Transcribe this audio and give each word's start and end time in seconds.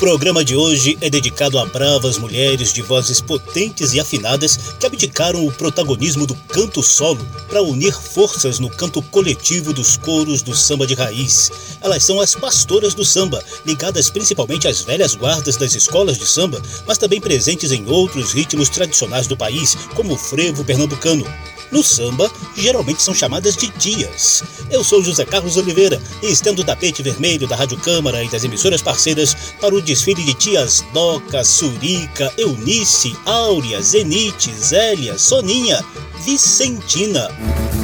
Programa 0.00 0.42
de 0.42 0.56
hoje 0.56 0.96
é 1.02 1.10
dedicado 1.10 1.58
a 1.58 1.66
bravas 1.66 2.16
mulheres 2.16 2.72
de 2.72 2.80
vozes 2.80 3.20
potentes 3.20 3.92
e 3.92 4.00
afinadas 4.00 4.56
que 4.80 4.86
abdicaram 4.86 5.46
o 5.46 5.52
protagonismo 5.52 6.26
do 6.26 6.34
canto 6.34 6.82
solo 6.82 7.20
para 7.46 7.60
unir 7.60 7.92
forças 7.92 8.58
no 8.58 8.70
canto 8.70 9.02
coletivo 9.02 9.74
dos 9.74 9.98
coros 9.98 10.40
do 10.40 10.56
samba 10.56 10.86
de 10.86 10.94
raiz. 10.94 11.52
Elas 11.82 12.02
são 12.02 12.18
as 12.18 12.34
pastoras 12.34 12.94
do 12.94 13.04
samba, 13.04 13.44
ligadas 13.66 14.08
principalmente 14.08 14.66
às 14.66 14.80
velhas 14.80 15.14
guardas 15.14 15.58
das 15.58 15.74
escolas 15.74 16.16
de 16.16 16.26
samba, 16.26 16.62
mas 16.86 16.96
também 16.96 17.20
presentes 17.20 17.70
em 17.70 17.86
outros 17.86 18.32
ritmos 18.32 18.70
tradicionais 18.70 19.26
do 19.26 19.36
país, 19.36 19.76
como 19.94 20.14
o 20.14 20.18
frevo 20.18 20.64
pernambucano. 20.64 21.26
No 21.70 21.82
samba, 21.82 22.30
geralmente 22.56 23.02
são 23.02 23.14
chamadas 23.14 23.56
de 23.56 23.68
dias. 23.70 24.42
Eu 24.70 24.82
sou 24.82 25.02
José 25.02 25.24
Carlos 25.24 25.56
Oliveira 25.56 26.00
e 26.22 26.30
estendo 26.30 26.62
o 26.62 26.64
tapete 26.64 27.02
vermelho 27.02 27.46
da 27.46 27.56
Rádio 27.56 27.78
Câmara 27.78 28.22
e 28.22 28.28
das 28.28 28.44
emissoras 28.44 28.82
parceiras 28.82 29.36
para 29.60 29.74
o 29.74 29.80
desfile 29.80 30.22
de 30.24 30.34
tias 30.34 30.84
Doca, 30.92 31.44
Surica, 31.44 32.32
Eunice, 32.36 33.16
Áurea, 33.24 33.80
Zenite, 33.80 34.52
Zélia, 34.52 35.18
Soninha, 35.18 35.84
Vicentina. 36.24 37.28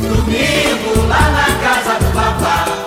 Domingo 0.03 1.07
lá 1.09 1.30
na 1.30 1.59
casa 1.61 1.99
do 1.99 2.13
papá 2.13 2.87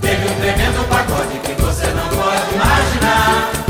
Teve 0.00 0.28
um 0.28 0.34
tremendo 0.40 0.88
pagode 0.88 1.38
que 1.40 1.62
você 1.62 1.86
não 1.92 2.08
pode 2.08 2.54
imaginar 2.54 3.61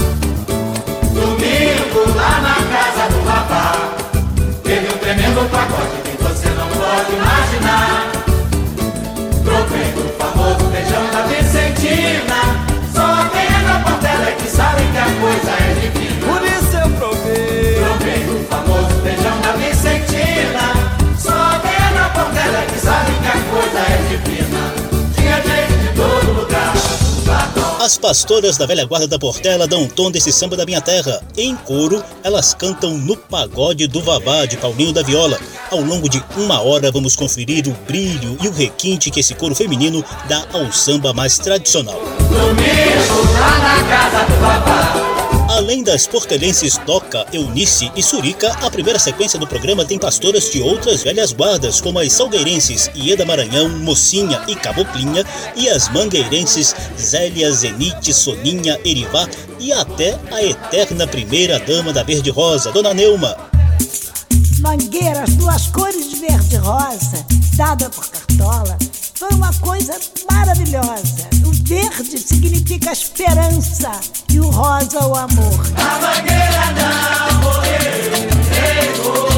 É 14.62 14.74
que 14.74 14.78
sabe 14.78 14.82
que 14.92 14.98
a 14.98 15.20
coisa 15.20 15.50
é 15.50 15.74
divina 15.80 16.26
Por 16.26 16.42
isso 16.46 16.76
eu 16.76 16.90
provei 16.96 17.74
Tropei 17.82 18.24
do 18.24 18.44
famoso 18.48 18.94
beijão 19.02 19.40
da 19.40 19.52
Vicentina 19.52 20.66
Só 21.18 21.32
é 21.32 21.94
da 21.94 22.08
Portela 22.10 22.64
que 22.66 22.78
sabe 22.78 23.12
que 23.12 23.28
a 23.28 23.40
coisa 23.50 23.78
é 23.78 23.96
divina 24.08 24.72
Tinha 25.16 25.36
gente 25.42 25.78
de 25.80 25.96
todo 25.96 26.32
lugar 26.32 26.74
As 27.80 27.98
pastoras 27.98 28.56
da 28.56 28.66
velha 28.66 28.86
guarda 28.86 29.08
da 29.08 29.18
Portela 29.18 29.66
dão 29.66 29.82
um 29.82 29.88
tom 29.88 30.10
desse 30.10 30.32
samba 30.32 30.56
da 30.56 30.64
minha 30.64 30.80
terra. 30.80 31.20
Em 31.36 31.56
coro, 31.56 32.02
elas 32.22 32.54
cantam 32.54 32.96
no 32.96 33.16
pagode 33.16 33.88
do 33.88 34.00
Vavá 34.00 34.46
de 34.46 34.56
Paulinho 34.56 34.92
da 34.92 35.02
Viola. 35.02 35.36
Ao 35.68 35.80
longo 35.80 36.08
de 36.08 36.22
uma 36.36 36.60
hora 36.60 36.92
vamos 36.92 37.16
conferir 37.16 37.66
o 37.66 37.72
brilho 37.84 38.38
e 38.40 38.46
o 38.46 38.52
requinte 38.52 39.10
que 39.10 39.18
esse 39.18 39.34
coro 39.34 39.54
feminino 39.54 40.04
dá 40.28 40.46
ao 40.52 40.70
samba 40.72 41.12
mais 41.12 41.38
tradicional. 41.38 42.11
Domingo 42.32 43.32
na 43.34 43.84
casa 43.84 44.24
do 44.24 44.40
papá 44.40 45.12
Além 45.56 45.82
das 45.82 46.06
portelenses 46.06 46.78
Doca, 46.78 47.26
Eunice 47.30 47.92
e 47.94 48.02
Surica, 48.02 48.50
a 48.62 48.70
primeira 48.70 48.98
sequência 48.98 49.38
do 49.38 49.46
programa 49.46 49.84
tem 49.84 49.98
pastoras 49.98 50.50
de 50.50 50.62
outras 50.62 51.02
velhas 51.02 51.32
guardas, 51.32 51.78
como 51.78 51.98
as 51.98 52.10
salgueirenses 52.10 52.90
Ieda 52.96 53.26
Maranhão, 53.26 53.68
Mocinha 53.68 54.42
e 54.48 54.56
Caboclinha, 54.56 55.24
e 55.54 55.68
as 55.68 55.90
mangueirenses 55.90 56.74
Zélia, 56.98 57.52
Zenite, 57.52 58.14
Soninha, 58.14 58.80
Erivá 58.82 59.28
e 59.60 59.72
até 59.74 60.18
a 60.30 60.42
eterna 60.42 61.06
primeira 61.06 61.60
dama 61.60 61.92
da 61.92 62.02
Verde 62.02 62.30
Rosa, 62.30 62.72
Dona 62.72 62.94
Neuma. 62.94 63.36
Mangueira, 64.58 65.24
as 65.24 65.34
duas 65.34 65.66
cores 65.66 66.08
de 66.08 66.16
verde 66.16 66.56
rosa, 66.56 67.26
dada 67.56 67.90
por 67.90 68.08
Cartola, 68.08 68.78
foi 69.22 69.30
uma 69.36 69.54
coisa 69.60 69.96
maravilhosa. 70.28 71.28
O 71.46 71.52
verde 71.52 72.18
significa 72.18 72.90
esperança 72.90 73.92
e 74.28 74.40
o 74.40 74.50
rosa 74.50 74.98
o 75.06 75.14
amor. 75.14 75.60
A 75.76 75.98
mangueira 76.00 76.72
não 76.74 77.42
morreu, 77.42 78.10
nem 78.50 79.31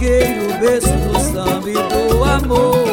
vaqueiro, 0.00 0.58
berço 0.58 0.88
do 0.88 1.20
samba 1.20 1.68
e 1.68 1.74
do 1.74 2.24
amor. 2.24 2.89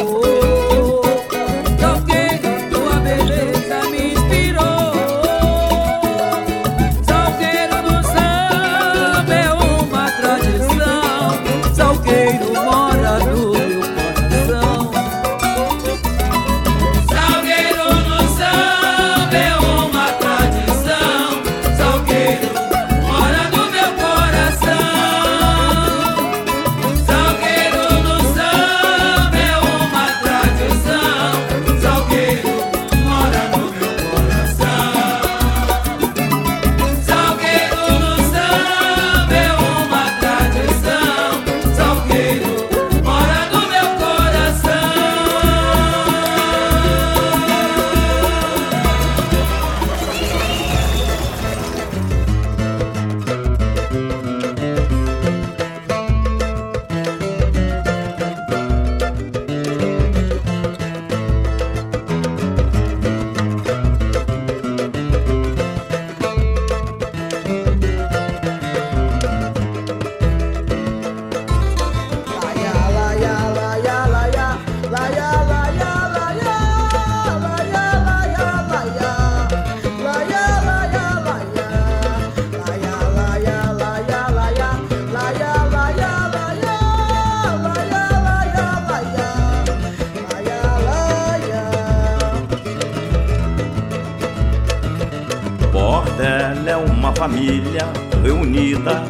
dela 96.18 96.70
é 96.70 96.76
uma 96.76 97.14
família 97.14 97.86
reunida. 98.22 99.04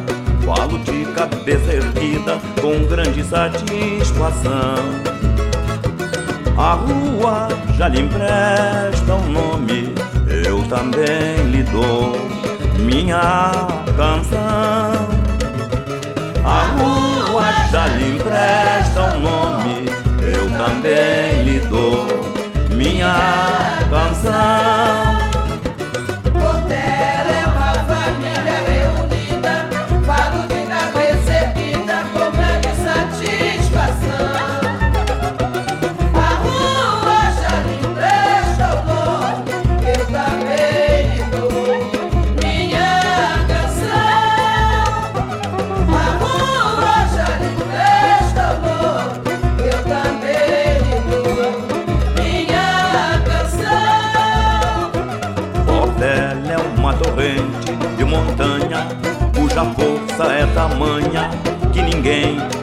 Falo 0.45 0.77
de 0.79 1.05
cabeça 1.13 1.73
erguida 1.73 2.37
com 2.61 2.85
grande 2.85 3.23
satisfação. 3.23 4.75
A 6.57 6.73
rua 6.73 7.47
já 7.77 7.87
lhe 7.87 8.01
empresta 8.01 9.15
um 9.15 9.31
nome, 9.31 9.93
eu 10.45 10.63
também 10.67 11.49
lhe 11.51 11.63
dou 11.63 12.15
minha 12.79 13.51
canção. 13.97 15.09
A 16.45 16.61
rua 16.77 17.43
já 17.71 17.87
lhe 17.87 18.15
empresta 18.15 19.15
um 19.15 19.19
nome, 19.21 19.85
eu 20.21 20.49
também 20.57 21.43
lhe 21.43 21.59
dou 21.61 22.07
minha 22.75 23.79
canção. 23.89 25.18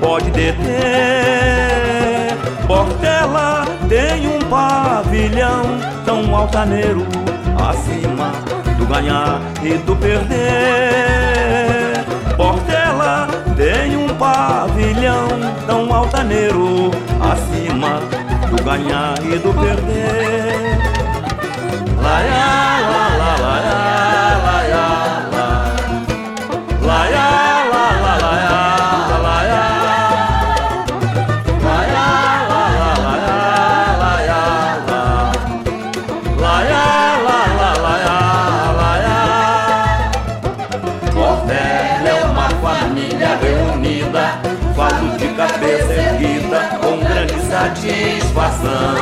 Pode 0.07 0.31
deter. 0.31 0.55
Portela 2.65 3.65
tem 3.89 4.29
um 4.29 4.39
pavilhão 4.49 5.81
tão 6.05 6.37
altaneiro 6.37 7.05
acima 7.59 8.31
do 8.79 8.87
ganhar 8.87 9.41
e 9.65 9.75
do 9.79 9.97
perder. 9.97 10.37
Portela 12.37 13.27
tem 13.57 13.97
um 13.97 14.07
pavilhão 14.15 15.27
tão 15.67 15.93
altaneiro 15.93 16.93
acima 17.21 17.99
do 18.49 18.63
ganhar 18.63 19.19
e 19.25 19.39
do 19.39 19.53
perder. 19.55 20.79
Lá, 22.01 22.21
lá, 22.21 22.79
lá, 22.91 23.16
cabeça 45.37 45.93
erguida, 45.93 46.61
com 46.81 46.99
grande 46.99 47.39
satisfação. 47.43 48.97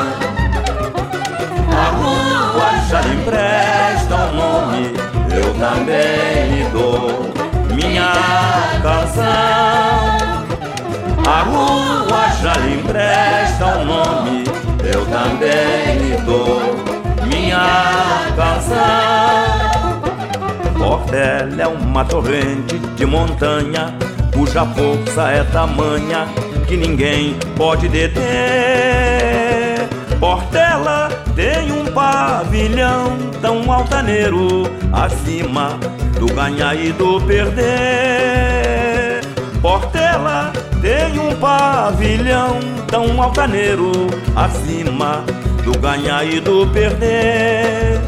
A 1.71 1.85
rua 1.91 2.69
já 2.89 3.01
lhe 3.03 3.15
empresta 3.15 4.17
um 4.17 4.35
nome, 4.35 4.95
eu 5.33 5.55
também 5.55 6.49
lhe 6.51 6.65
dou 6.71 7.33
minha 7.73 8.13
canção. 8.83 9.25
A 11.27 11.43
rua 11.43 12.29
já 12.43 12.55
lhe 12.55 12.81
empresta 12.81 13.67
um 13.79 13.85
nome, 13.85 14.45
eu 14.83 15.07
também 15.07 15.99
lhe 15.99 16.17
dou 16.23 16.61
minha 17.27 18.27
canção. 18.37 18.85
Portela 20.77 21.63
é 21.63 21.67
uma 21.67 22.05
torrente 22.05 22.79
de 22.79 23.07
montanha, 23.07 23.97
cuja 24.55 24.67
força 24.67 25.31
é 25.31 25.43
tamanha 25.43 26.29
que 26.69 26.77
ninguém 26.77 27.37
pode 27.57 27.89
deter. 27.89 28.23
Portela 30.21 31.09
tem 31.35 31.73
um 31.73 31.87
pavilhão 31.87 33.17
tão 33.43 33.73
altaneiro, 33.73 34.63
acima 34.93 35.77
do 36.21 36.27
ganhar 36.33 36.77
e 36.77 36.93
do 36.93 37.21
perder. 37.23 37.65
Portela 39.61 40.53
tem 40.81 41.19
um 41.19 41.35
pavilhão 41.35 42.61
tão 42.87 43.21
altaneiro, 43.21 43.91
acima 44.37 45.25
do 45.65 45.77
ganhar 45.81 46.25
e 46.25 46.39
do 46.39 46.65
perder. 46.69 48.01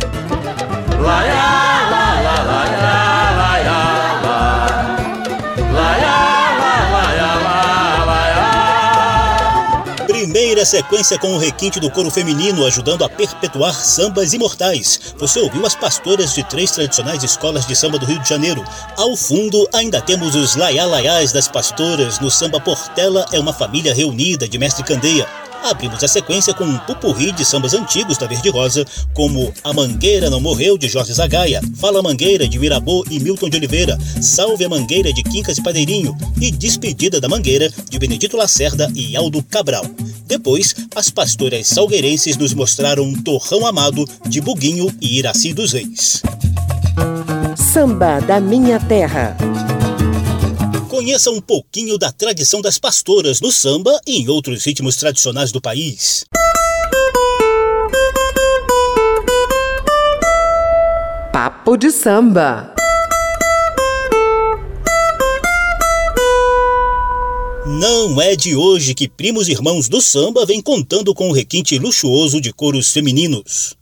Lá, 1.01 1.25
lá, 1.25 2.06
Primeira 10.57 10.71
sequência 10.71 11.19
com 11.19 11.35
o 11.35 11.39
requinte 11.39 11.79
do 11.79 11.91
coro 11.91 12.11
feminino 12.11 12.65
ajudando 12.65 13.05
a 13.05 13.11
perpetuar 13.11 13.75
sambas 13.75 14.33
imortais. 14.33 15.15
Você 15.19 15.39
ouviu 15.39 15.67
as 15.67 15.75
pastoras 15.75 16.33
de 16.33 16.43
três 16.45 16.71
tradicionais 16.71 17.23
escolas 17.23 17.67
de 17.67 17.77
samba 17.77 17.99
do 17.99 18.07
Rio 18.07 18.19
de 18.21 18.27
Janeiro. 18.31 18.65
Ao 18.97 19.15
fundo, 19.15 19.69
ainda 19.75 20.01
temos 20.01 20.35
os 20.35 20.57
laiá-laiás 20.57 21.31
das 21.31 21.47
pastoras 21.47 22.21
no 22.21 22.31
samba 22.31 22.59
Portela 22.59 23.27
é 23.33 23.39
uma 23.39 23.53
família 23.53 23.93
reunida 23.93 24.49
de 24.49 24.59
Mestre 24.59 24.83
Candeia. 24.83 25.29
Abrimos 25.65 26.03
a 26.03 26.09
sequência 26.09 26.55
com 26.55 26.65
um 26.65 26.79
pupurri 26.79 27.33
de 27.33 27.45
sambas 27.45 27.75
antigos 27.75 28.17
da 28.19 28.27
Verde 28.27 28.51
Rosa, 28.51 28.85
como 29.13 29.53
A 29.65 29.73
Mangueira 29.73 30.31
Não 30.31 30.41
Morreu, 30.41 30.79
de 30.79 30.89
Jorge 30.89 31.13
Zagaia, 31.13 31.61
Fala 31.77 32.03
Mangueira, 32.03 32.49
de 32.49 32.59
Mirabô 32.59 33.05
e 33.11 33.19
Milton 33.19 33.49
de 33.49 33.57
Oliveira, 33.57 33.99
Salve 34.21 34.65
a 34.65 34.69
Mangueira, 34.69 35.13
de 35.13 35.23
Quincas 35.23 35.59
e 35.59 35.63
Padeirinho, 35.63 36.17
e 36.41 36.51
Despedida 36.51 37.21
da 37.21 37.29
Mangueira, 37.29 37.71
de 37.91 37.99
Benedito 37.99 38.37
Lacerda 38.37 38.91
e 38.95 39.17
Aldo 39.17 39.43
Cabral. 39.43 39.85
Depois, 40.27 40.75
as 40.95 41.11
pastoras 41.11 41.67
salgueirenses 41.69 42.37
nos 42.37 42.53
mostraram 42.55 43.05
um 43.05 43.15
Torrão 43.15 43.67
Amado, 43.67 44.09
de 44.27 44.41
Buguinho 44.41 44.93
e 45.01 45.19
Iraci 45.19 45.53
dos 45.53 45.73
Reis. 45.73 46.23
Samba 47.57 48.21
da 48.21 48.41
Minha 48.41 48.81
Terra. 48.81 49.37
Conheça 50.97 51.31
um 51.31 51.43
pouquinho 51.43 51.99
da 51.99 52.11
tradição 52.11 52.63
das 52.63 52.79
pastoras 52.79 53.39
no 53.39 53.53
samba 53.53 54.01
e 54.07 54.17
em 54.17 54.31
outros 54.31 54.65
ritmos 54.65 54.97
tradicionais 54.97 55.53
do 55.53 55.61
país. 55.61 56.25
Papo 61.31 61.77
de 61.77 61.91
samba. 61.91 62.75
Não 67.67 68.19
é 68.19 68.35
de 68.35 68.57
hoje 68.57 68.95
que 68.95 69.07
primos 69.07 69.49
irmãos 69.49 69.91
do 69.91 70.01
samba 70.01 70.47
vêm 70.47 70.63
contando 70.63 71.13
com 71.13 71.29
o 71.29 71.33
requinte 71.33 71.79
luxuoso 71.79 72.41
de 72.41 72.55
coros 72.55 72.91
femininos. 72.91 73.77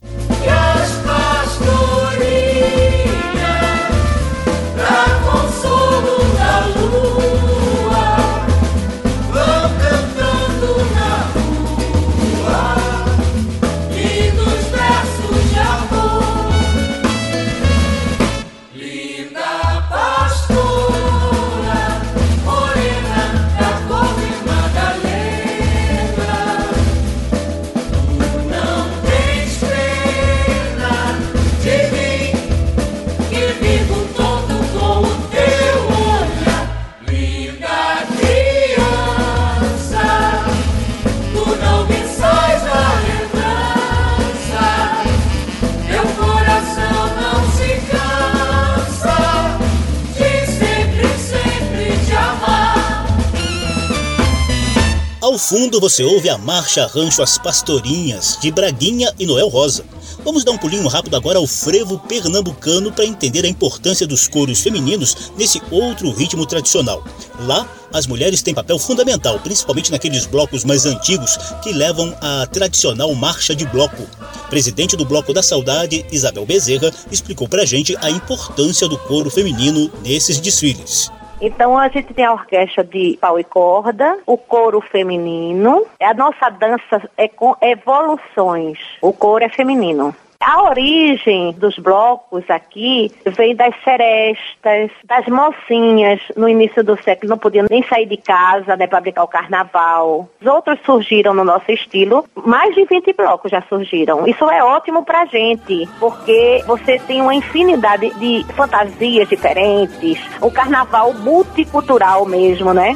Fundo 55.49 55.79
você 55.79 56.03
ouve 56.03 56.31
a 56.31 56.39
marcha 56.39 56.87
Rancho 56.87 57.23
As 57.23 57.37
Pastorinhas, 57.37 58.39
de 58.41 58.51
Braguinha 58.51 59.13
e 59.19 59.27
Noel 59.27 59.49
Rosa. 59.49 59.85
Vamos 60.25 60.43
dar 60.43 60.53
um 60.53 60.59
pulinho 60.59 60.89
rápido 60.89 61.17
agora 61.17 61.39
ao 61.39 61.47
frevo 61.47 61.99
pernambucano 61.99 62.91
para 62.91 63.05
entender 63.05 63.45
a 63.45 63.49
importância 63.49 64.07
dos 64.07 64.27
coros 64.27 64.61
femininos 64.61 65.33
nesse 65.37 65.61
outro 65.71 66.11
ritmo 66.13 66.47
tradicional. 66.47 67.05
Lá, 67.41 67.69
as 67.93 68.07
mulheres 68.07 68.43
têm 68.43 68.55
papel 68.55 68.79
fundamental, 68.79 69.39
principalmente 69.39 69.91
naqueles 69.91 70.25
blocos 70.25 70.65
mais 70.65 70.87
antigos 70.87 71.37
que 71.63 71.73
levam 71.73 72.17
a 72.23 72.47
tradicional 72.47 73.15
marcha 73.15 73.55
de 73.55 73.67
bloco. 73.67 74.03
Presidente 74.49 74.97
do 74.97 75.05
Bloco 75.05 75.35
da 75.35 75.43
Saudade, 75.43 76.07
Isabel 76.11 76.47
Bezerra, 76.47 76.91
explicou 77.11 77.47
pra 77.47 77.67
gente 77.67 77.95
a 78.01 78.09
importância 78.09 78.89
do 78.89 78.97
coro 78.97 79.31
feminino 79.31 79.93
nesses 80.03 80.41
desfiles. 80.41 81.11
Então 81.41 81.77
a 81.79 81.89
gente 81.89 82.15
tem 82.15 82.25
a 82.25 82.33
orquestra 82.33 82.85
de 82.85 83.19
pau 83.21 83.39
e 83.39 83.45
corda, 83.45 84.19
o 84.27 84.37
coro 84.37 84.81
feminino. 84.81 85.87
A 86.01 86.15
nossa 86.15 86.49
dança 86.49 87.09
é 87.17 87.29
com 87.29 87.57
evoluções. 87.61 88.79
O 89.03 89.13
coro 89.13 89.45
é 89.45 89.49
feminino. 89.49 90.15
A 90.47 90.63
origem 90.63 91.53
dos 91.53 91.79
blocos 91.79 92.45
aqui 92.51 93.11
vem 93.25 93.57
das 93.57 93.75
serestas, 93.83 94.91
das 95.03 95.27
mocinhas 95.27 96.21
no 96.37 96.47
início 96.47 96.85
do 96.85 97.03
século 97.03 97.31
não 97.31 97.39
podiam 97.39 97.65
nem 97.71 97.83
sair 97.85 98.05
de 98.05 98.19
casa, 98.19 98.77
né, 98.77 98.87
para 98.87 99.01
brincar 99.01 99.25
o 99.25 99.29
carnaval. 99.29 100.29
Os 100.39 100.47
outros 100.47 100.79
surgiram 100.85 101.33
no 101.33 101.45
nosso 101.45 101.73
estilo, 101.73 102.27
mais 102.45 102.75
de 102.75 102.85
20 102.85 103.15
blocos 103.15 103.51
já 103.51 103.63
surgiram. 103.63 104.27
Isso 104.29 104.45
é 104.51 104.63
ótimo 104.63 105.03
pra 105.03 105.25
gente, 105.25 105.89
porque 105.99 106.63
você 106.67 106.99
tem 106.99 107.23
uma 107.23 107.35
infinidade 107.35 108.11
de 108.19 108.45
fantasias 108.53 109.27
diferentes, 109.27 110.21
o 110.43 110.51
carnaval 110.51 111.15
multicultural 111.15 112.27
mesmo, 112.27 112.75
né? 112.75 112.95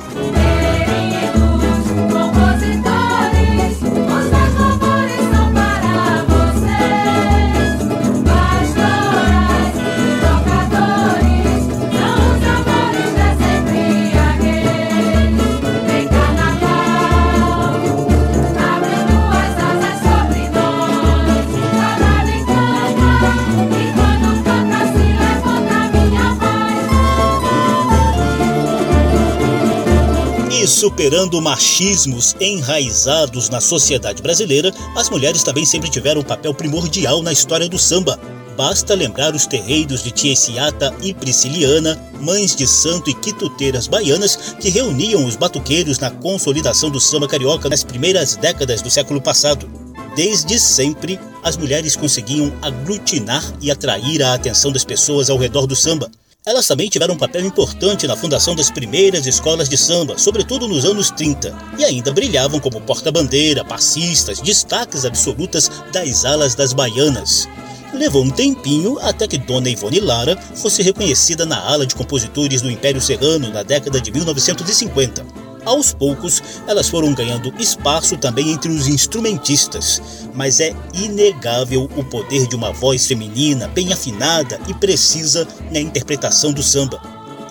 Superando 30.68 31.40
machismos 31.40 32.36
enraizados 32.38 33.48
na 33.48 33.58
sociedade 33.58 34.22
brasileira, 34.22 34.70
as 34.94 35.08
mulheres 35.08 35.42
também 35.42 35.64
sempre 35.64 35.88
tiveram 35.88 36.20
um 36.20 36.24
papel 36.24 36.52
primordial 36.52 37.22
na 37.22 37.32
história 37.32 37.66
do 37.66 37.78
samba. 37.78 38.20
Basta 38.54 38.94
lembrar 38.94 39.34
os 39.34 39.46
terreiros 39.46 40.02
de 40.02 40.10
Tiesiata 40.10 40.94
e 41.00 41.14
Prisciliana, 41.14 41.98
mães 42.20 42.54
de 42.54 42.66
santo 42.66 43.08
e 43.08 43.14
quituteiras 43.14 43.88
baianas, 43.88 44.36
que 44.60 44.68
reuniam 44.68 45.24
os 45.24 45.36
batuqueiros 45.36 45.98
na 45.98 46.10
consolidação 46.10 46.90
do 46.90 47.00
samba 47.00 47.26
carioca 47.26 47.70
nas 47.70 47.82
primeiras 47.82 48.36
décadas 48.36 48.82
do 48.82 48.90
século 48.90 49.22
passado. 49.22 49.66
Desde 50.14 50.60
sempre, 50.60 51.18
as 51.42 51.56
mulheres 51.56 51.96
conseguiam 51.96 52.52
aglutinar 52.60 53.42
e 53.62 53.70
atrair 53.70 54.22
a 54.22 54.34
atenção 54.34 54.70
das 54.70 54.84
pessoas 54.84 55.30
ao 55.30 55.38
redor 55.38 55.66
do 55.66 55.74
samba. 55.74 56.10
Elas 56.46 56.66
também 56.66 56.88
tiveram 56.88 57.14
um 57.14 57.18
papel 57.18 57.44
importante 57.44 58.06
na 58.06 58.16
fundação 58.16 58.54
das 58.54 58.70
primeiras 58.70 59.26
escolas 59.26 59.68
de 59.68 59.76
samba, 59.76 60.16
sobretudo 60.16 60.68
nos 60.68 60.84
anos 60.84 61.10
30, 61.10 61.54
e 61.78 61.84
ainda 61.84 62.12
brilhavam 62.12 62.60
como 62.60 62.80
porta-bandeira, 62.80 63.64
passistas, 63.64 64.40
destaques 64.40 65.04
absolutas 65.04 65.70
das 65.92 66.24
alas 66.24 66.54
das 66.54 66.72
baianas. 66.72 67.48
Levou 67.92 68.24
um 68.24 68.30
tempinho 68.30 68.98
até 69.00 69.26
que 69.26 69.36
Dona 69.36 69.68
Ivone 69.68 70.00
Lara 70.00 70.36
fosse 70.54 70.82
reconhecida 70.82 71.44
na 71.44 71.58
ala 71.60 71.86
de 71.86 71.94
compositores 71.94 72.62
do 72.62 72.70
Império 72.70 73.00
Serrano 73.00 73.50
na 73.50 73.62
década 73.62 74.00
de 74.00 74.10
1950. 74.10 75.47
Aos 75.64 75.92
poucos, 75.92 76.42
elas 76.66 76.88
foram 76.88 77.12
ganhando 77.14 77.52
espaço 77.58 78.16
também 78.16 78.52
entre 78.52 78.70
os 78.70 78.88
instrumentistas, 78.88 80.00
mas 80.34 80.60
é 80.60 80.74
inegável 80.94 81.88
o 81.96 82.04
poder 82.04 82.46
de 82.46 82.56
uma 82.56 82.72
voz 82.72 83.06
feminina 83.06 83.68
bem 83.68 83.92
afinada 83.92 84.60
e 84.68 84.74
precisa 84.74 85.46
na 85.70 85.80
interpretação 85.80 86.52
do 86.52 86.62
samba. 86.62 87.00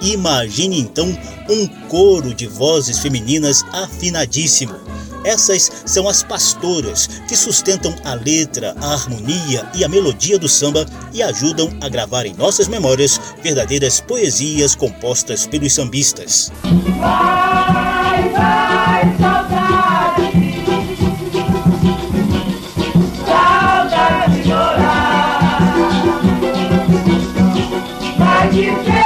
Imagine 0.02 0.80
então 0.80 1.08
um 1.50 1.68
coro 1.88 2.34
de 2.34 2.48
vozes 2.48 3.00
femininas 3.00 3.64
afinadíssimo. 3.74 4.76
Essas 5.24 5.70
são 5.86 6.08
as 6.08 6.24
pastoras 6.24 7.08
que 7.28 7.36
sustentam 7.36 7.94
a 8.06 8.14
letra, 8.14 8.74
a 8.80 8.94
harmonia 8.94 9.70
e 9.76 9.84
a 9.84 9.90
melodia 9.90 10.40
do 10.40 10.48
samba 10.48 10.86
e 11.14 11.22
ajudam 11.22 11.70
a 11.82 11.90
gravar 11.90 12.26
em 12.26 12.34
nossas 12.34 12.68
memórias 12.68 13.20
verdadeiras 13.44 14.00
poesias 14.00 14.76
compostas 14.76 15.46
pelos 15.46 15.74
sambistas. 15.74 16.52
Vai, 17.00 17.47
Vai 28.58 28.66
dizer 28.66 28.97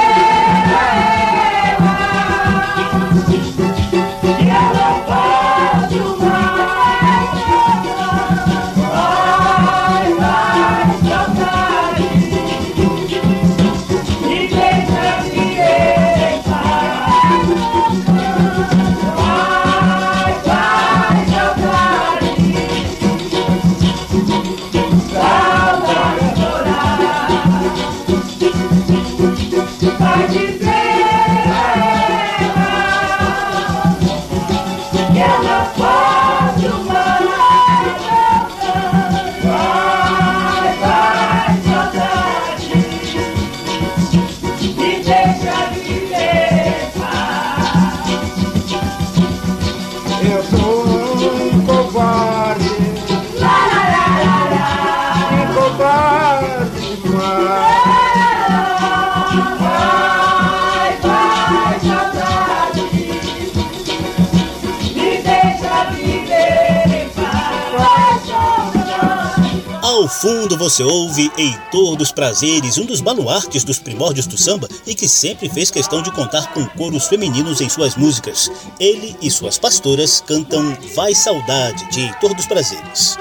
fundo 70.22 70.56
você 70.56 70.84
ouve 70.84 71.32
Heitor 71.36 71.96
dos 71.96 72.12
Prazeres, 72.12 72.78
um 72.78 72.86
dos 72.86 73.00
baluartes 73.00 73.64
dos 73.64 73.80
primórdios 73.80 74.24
do 74.24 74.38
samba 74.38 74.68
e 74.86 74.94
que 74.94 75.08
sempre 75.08 75.48
fez 75.48 75.68
questão 75.68 76.00
de 76.00 76.12
contar 76.12 76.52
com 76.54 76.64
coros 76.64 77.08
femininos 77.08 77.60
em 77.60 77.68
suas 77.68 77.96
músicas. 77.96 78.48
Ele 78.78 79.16
e 79.20 79.28
suas 79.32 79.58
pastoras 79.58 80.22
cantam 80.24 80.78
Vai 80.94 81.12
Saudade, 81.12 81.90
de 81.90 82.02
Heitor 82.02 82.34
dos 82.34 82.46
Prazeres. 82.46 83.18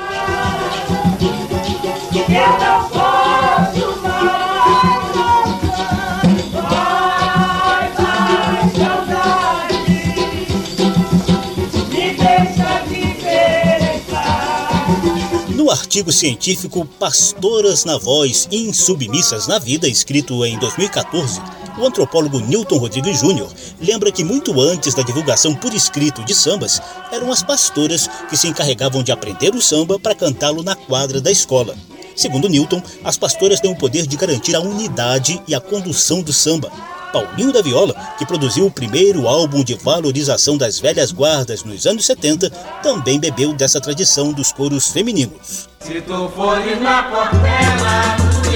Artigo 15.91 16.10
científico 16.13 16.86
Pastoras 16.86 17.84
na 17.84 17.97
Voz 17.97 18.47
e 18.49 18.62
Insubmissas 18.62 19.45
na 19.45 19.60
Vida, 19.60 19.89
escrito 19.89 20.45
em 20.45 20.58
2014, 20.58 21.41
o 21.77 21.86
antropólogo 21.86 22.39
Newton 22.39 22.77
Rodrigues 22.77 23.19
Júnior 23.19 23.51
lembra 23.82 24.10
que 24.10 24.23
muito 24.23 24.58
antes 24.62 24.93
da 24.93 25.04
divulgação 25.04 25.54
por 25.54 25.73
escrito 25.73 26.23
de 26.23 26.34
sambas, 26.34 26.82
eram 27.12 27.30
as 27.30 27.43
pastoras 27.43 28.10
que 28.30 28.38
se 28.38 28.47
encarregavam 28.47 29.04
de 29.04 29.12
aprender 29.12 29.54
o 29.54 29.62
samba 29.62 29.99
para 29.99 30.15
cantá-lo 30.15 30.63
na 30.63 30.77
quadra 30.77 31.19
da 31.19 31.30
escola. 31.30 31.75
Segundo 32.15 32.47
Newton, 32.47 32.82
as 33.04 33.17
pastoras 33.17 33.60
têm 33.60 33.73
o 33.73 33.77
poder 33.77 34.08
de 34.08 34.15
garantir 34.15 34.56
a 34.56 34.62
unidade 34.62 35.43
e 35.45 35.54
a 35.54 35.60
condução 35.60 36.21
do 36.21 36.32
samba. 36.32 36.71
Paulinho 37.12 37.52
da 37.52 37.62
Viola, 37.62 37.93
que 38.17 38.26
produziu 38.26 38.65
o 38.65 38.71
primeiro 38.71 39.28
álbum 39.28 39.63
de 39.63 39.76
valorização 39.76 40.58
das 40.58 40.80
velhas 40.80 41.12
guardas 41.12 41.63
nos 41.63 41.86
anos 41.86 42.06
70, 42.06 42.50
também 42.82 43.19
bebeu 43.19 43.54
dessa 43.54 43.82
tradição 43.82 44.32
dos 44.32 44.52
coros 44.52 44.88
femininos. 44.88 45.69
Se 45.80 46.02
tu 46.02 46.30
fores 46.36 46.82
na 46.82 47.04
portela, 47.04 48.15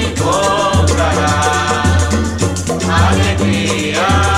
encontrarás 0.10 1.66
alegria, 2.90 4.35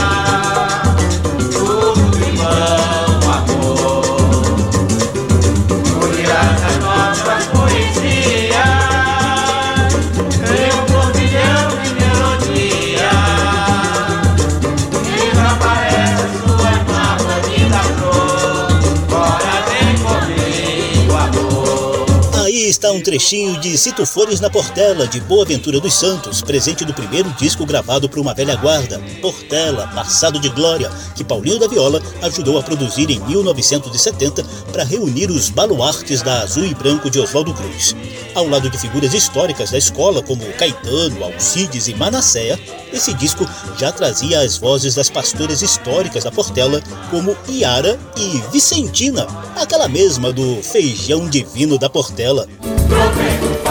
Aí 22.67 22.71
está 22.71 22.91
um 22.91 22.99
trechinho 22.99 23.57
de 23.61 23.77
Se 23.77 23.93
Tu 23.93 24.05
Fores 24.05 24.41
na 24.41 24.49
Portela, 24.49 25.07
de 25.07 25.21
Boaventura 25.21 25.79
dos 25.79 25.93
Santos, 25.93 26.41
presente 26.41 26.83
do 26.83 26.93
primeiro 26.93 27.29
disco 27.39 27.65
gravado 27.65 28.09
por 28.09 28.19
uma 28.19 28.33
velha 28.33 28.57
guarda, 28.57 28.99
Portela, 29.21 29.87
Passado 29.95 30.37
de 30.37 30.49
Glória, 30.49 30.91
que 31.15 31.23
Paulinho 31.23 31.59
da 31.59 31.67
Viola 31.69 32.01
ajudou 32.23 32.59
a 32.59 32.61
produzir 32.63 33.09
em 33.09 33.21
1970 33.21 34.43
para 34.73 34.83
reunir 34.83 35.31
os 35.31 35.49
baluartes 35.49 36.21
da 36.21 36.41
Azul 36.41 36.65
e 36.65 36.73
Branco 36.73 37.09
de 37.09 37.21
Oswaldo 37.21 37.53
Cruz. 37.53 37.95
Ao 38.35 38.45
lado 38.45 38.69
de 38.69 38.77
figuras 38.77 39.13
históricas 39.13 39.71
da 39.71 39.77
escola 39.77 40.21
como 40.21 40.43
Caetano, 40.53 41.23
Alcides 41.23 41.87
e 41.87 41.93
Manasséa, 41.93 42.59
esse 42.91 43.13
disco 43.13 43.47
já 43.77 43.91
trazia 43.91 44.41
as 44.41 44.57
vozes 44.57 44.95
das 44.95 45.09
pastoras 45.09 45.61
históricas 45.61 46.23
da 46.23 46.31
Portela, 46.31 46.81
como 47.09 47.35
Iara 47.47 47.99
e 48.17 48.41
Vicentina, 48.51 49.25
aquela 49.55 49.87
mesma 49.87 50.31
do 50.31 50.61
feijão 50.61 51.29
divino 51.29 51.77
da 51.77 51.89
Portela. 51.89 52.47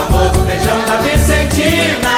Provei 0.07 0.29
do 0.29 0.37
famoso 0.37 0.47
feijão 0.47 0.81
da 0.87 0.97
Vicentina. 0.99 2.15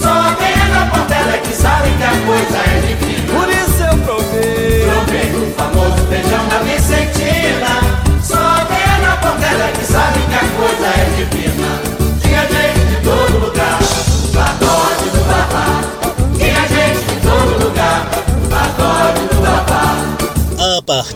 Só 0.00 0.34
quem 0.36 0.52
é 0.52 0.68
da 0.72 0.86
Portela 0.86 1.34
é 1.34 1.38
que 1.38 1.54
sabe 1.54 1.90
que 1.90 2.02
a 2.02 2.10
coisa 2.26 2.58
é 2.58 2.80
divina. 2.86 3.32
Por 3.32 3.48
isso 3.48 3.82
eu 3.82 3.98
provei. 3.98 4.90
Provei 4.90 5.26
do 5.30 5.54
famoso 5.54 6.06
feijão 6.08 6.48
da 6.48 6.58
Vicentina. 6.58 7.72
Só 8.22 8.66
quem 8.66 8.82
é 8.82 9.06
da 9.06 9.16
Portela 9.16 9.64
é 9.64 9.72
que 9.72 9.84
sabe 9.84 10.18
que 10.20 10.34
a 10.34 10.48
coisa 10.56 10.86
é 10.86 11.04
divina 11.16 11.47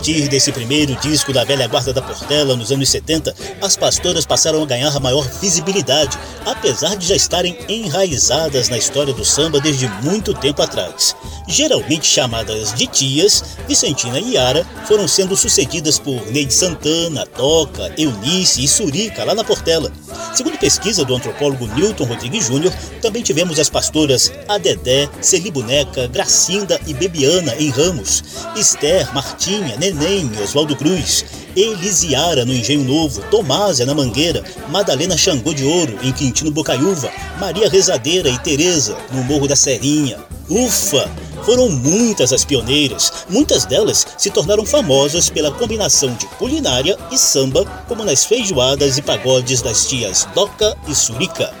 partir 0.03 0.27
desse 0.27 0.51
primeiro 0.51 0.93
disco 0.97 1.31
da 1.31 1.45
velha 1.45 1.65
guarda 1.65 1.93
da 1.93 2.01
Portela 2.01 2.57
nos 2.57 2.73
anos 2.73 2.89
70, 2.89 3.33
as 3.61 3.77
pastoras 3.77 4.25
passaram 4.25 4.61
a 4.61 4.65
ganhar 4.65 4.99
maior 4.99 5.25
visibilidade, 5.39 6.19
apesar 6.45 6.97
de 6.97 7.07
já 7.07 7.15
estarem 7.15 7.57
enraizadas 7.69 8.67
na 8.67 8.77
história 8.77 9.13
do 9.13 9.23
samba 9.23 9.61
desde 9.61 9.87
muito 10.03 10.33
tempo 10.33 10.61
atrás. 10.61 11.15
Geralmente 11.47 12.07
chamadas 12.07 12.73
de 12.73 12.87
tias, 12.87 13.43
Vicentina 13.67 14.19
e 14.19 14.35
Yara 14.35 14.65
foram 14.87 15.07
sendo 15.07 15.35
sucedidas 15.35 15.99
por 15.99 16.25
Neide 16.31 16.53
Santana, 16.53 17.25
Toca, 17.25 17.93
Eunice 17.97 18.63
e 18.63 18.67
Surica 18.67 19.23
lá 19.23 19.35
na 19.35 19.43
Portela. 19.43 19.91
Segundo 20.33 20.57
pesquisa 20.57 21.03
do 21.03 21.15
antropólogo 21.15 21.67
Newton 21.67 22.05
Rodrigues 22.05 22.47
Júnior, 22.47 22.73
também 23.01 23.21
tivemos 23.21 23.59
as 23.59 23.69
pastoras 23.69 24.31
Adedé, 24.47 25.09
Celiboneca, 25.21 26.07
Gracinda 26.07 26.79
e 26.87 26.93
Bebiana 26.93 27.53
em 27.59 27.69
Ramos, 27.69 28.23
Esther, 28.55 29.13
Martinha, 29.13 29.75
Neném 29.77 30.31
Oswaldo 30.41 30.75
Cruz, 30.75 31.25
Elisiara 31.55 32.45
no 32.45 32.53
Engenho 32.53 32.83
Novo, 32.83 33.21
Tomásia 33.29 33.85
na 33.85 33.93
Mangueira, 33.93 34.43
Madalena 34.69 35.17
Xangô 35.17 35.53
de 35.53 35.65
Ouro 35.65 35.99
em 36.01 36.11
Quintino 36.11 36.51
Bocaiúva, 36.51 37.11
Maria 37.39 37.69
Rezadeira 37.69 38.29
e 38.29 38.39
Teresa 38.39 38.97
no 39.11 39.23
Morro 39.23 39.47
da 39.47 39.55
Serinha. 39.55 40.17
Ufa! 40.49 41.09
Foram 41.45 41.69
muitas 41.69 42.31
as 42.31 42.45
pioneiras, 42.45 43.11
muitas 43.29 43.65
delas 43.65 44.05
se 44.17 44.29
tornaram 44.29 44.65
famosas 44.65 45.29
pela 45.29 45.51
combinação 45.51 46.13
de 46.15 46.25
culinária 46.37 46.97
e 47.11 47.17
samba, 47.17 47.65
como 47.87 48.03
nas 48.03 48.25
feijoadas 48.25 48.97
e 48.97 49.01
pagodes 49.01 49.61
das 49.61 49.87
tias 49.87 50.25
Doca 50.33 50.77
e 50.87 50.95
Surica. 50.95 51.53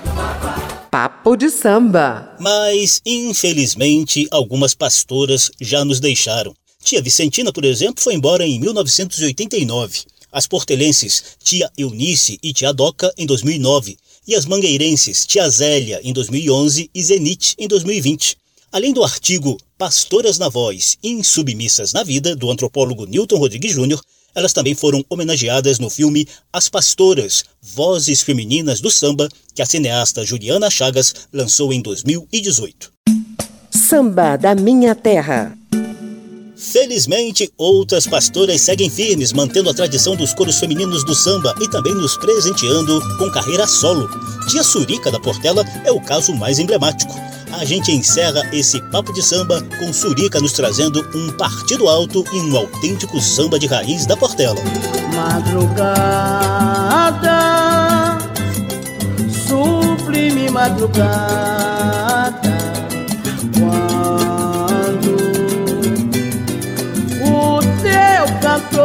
Papo 0.89 1.35
de 1.35 1.49
samba. 1.49 2.35
Mas, 2.39 3.01
infelizmente, 3.05 4.27
algumas 4.31 4.73
pastoras 4.73 5.49
já 5.59 5.83
nos 5.83 5.99
deixaram. 5.99 6.53
Tia 6.83 7.01
Vicentina, 7.01 7.51
por 7.51 7.65
exemplo, 7.65 8.03
foi 8.03 8.13
embora 8.13 8.45
em 8.45 8.59
1989. 8.59 10.01
As 10.31 10.45
portelenses 10.45 11.23
Tia 11.43 11.69
Eunice 11.77 12.37
e 12.43 12.53
Tia 12.53 12.73
Doca 12.73 13.13
em 13.17 13.25
2009. 13.25 13.97
E 14.27 14.35
as 14.35 14.45
mangueirenses 14.45 15.25
Tia 15.25 15.49
Zélia 15.49 15.99
em 16.03 16.13
2011 16.13 16.89
e 16.93 17.03
Zenite 17.03 17.55
em 17.57 17.67
2020. 17.67 18.42
Além 18.73 18.91
do 18.91 19.03
artigo 19.03 19.55
Pastoras 19.77 20.39
na 20.39 20.49
Voz, 20.49 20.97
Insubmissas 21.03 21.93
na 21.93 22.03
Vida, 22.03 22.35
do 22.35 22.49
antropólogo 22.49 23.05
Newton 23.05 23.37
Rodrigues 23.37 23.71
Júnior, 23.71 24.01
elas 24.33 24.51
também 24.51 24.73
foram 24.73 25.05
homenageadas 25.07 25.77
no 25.77 25.91
filme 25.91 26.27
As 26.51 26.69
Pastoras, 26.69 27.43
Vozes 27.61 28.23
Femininas 28.23 28.81
do 28.81 28.89
Samba, 28.89 29.29
que 29.53 29.61
a 29.61 29.65
cineasta 29.67 30.25
Juliana 30.25 30.71
Chagas 30.71 31.13
lançou 31.31 31.71
em 31.71 31.83
2018. 31.83 32.91
Samba 33.69 34.37
da 34.37 34.55
Minha 34.55 34.95
Terra. 34.95 35.55
Felizmente, 36.63 37.51
outras 37.57 38.07
pastoras 38.07 38.61
seguem 38.61 38.89
firmes, 38.89 39.33
mantendo 39.33 39.69
a 39.69 39.73
tradição 39.73 40.15
dos 40.15 40.33
coros 40.33 40.57
femininos 40.59 41.03
do 41.03 41.13
samba 41.13 41.53
e 41.59 41.69
também 41.69 41.93
nos 41.93 42.15
presenteando 42.15 43.01
com 43.17 43.29
carreira 43.29 43.67
solo. 43.67 44.09
Tia 44.47 44.63
Surica 44.63 45.11
da 45.11 45.19
Portela 45.19 45.65
é 45.83 45.91
o 45.91 45.99
caso 45.99 46.33
mais 46.33 46.59
emblemático. 46.59 47.13
A 47.51 47.65
gente 47.65 47.91
encerra 47.91 48.41
esse 48.53 48.81
papo 48.89 49.11
de 49.11 49.21
samba 49.21 49.61
com 49.77 49.91
Surica 49.93 50.39
nos 50.39 50.53
trazendo 50.53 51.05
um 51.13 51.33
partido 51.33 51.89
alto 51.89 52.23
e 52.33 52.39
um 52.39 52.55
autêntico 52.57 53.19
samba 53.19 53.59
de 53.59 53.67
raiz 53.67 54.05
da 54.05 54.15
Portela. 54.15 54.59
Madrugada, 55.13 56.17
sublime 59.47 60.49
madrugada, 60.49 62.39
quando 63.53 64.02
cantor 68.43 68.83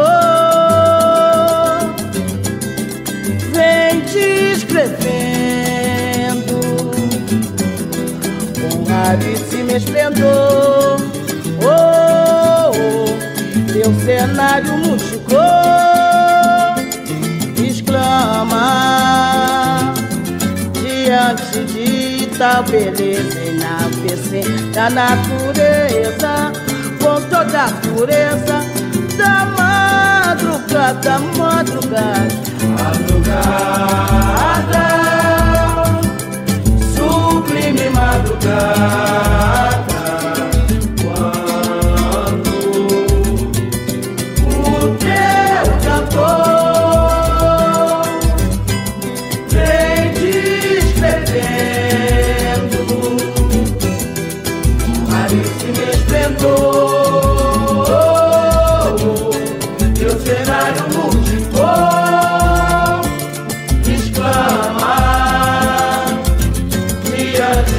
vem 3.53 4.01
descrevendo 4.03 5.01
com 8.61 8.85
raríssimo 8.85 9.73
esplendor. 9.73 10.99
Oh, 11.61 12.71
oh, 12.71 13.07
teu 13.73 13.93
cenário 14.05 14.79
multicor 14.79 15.39
exclama 17.69 18.67
diante 20.73 21.65
de 21.65 22.27
tal 22.39 22.63
beleza 22.63 23.41
enaltecer 23.45 24.47
da 24.73 24.89
natureza 24.89 26.53
com 27.03 27.21
toda 27.23 27.65
a 27.65 27.73
pureza 27.73 28.78
da 29.19 29.35
madrugada, 29.59 31.19
madrugada, 31.37 32.35
madrugada, 32.79 33.27
sublime 36.95 37.87
madrugada. 37.91 39.68
Diante 67.39 67.78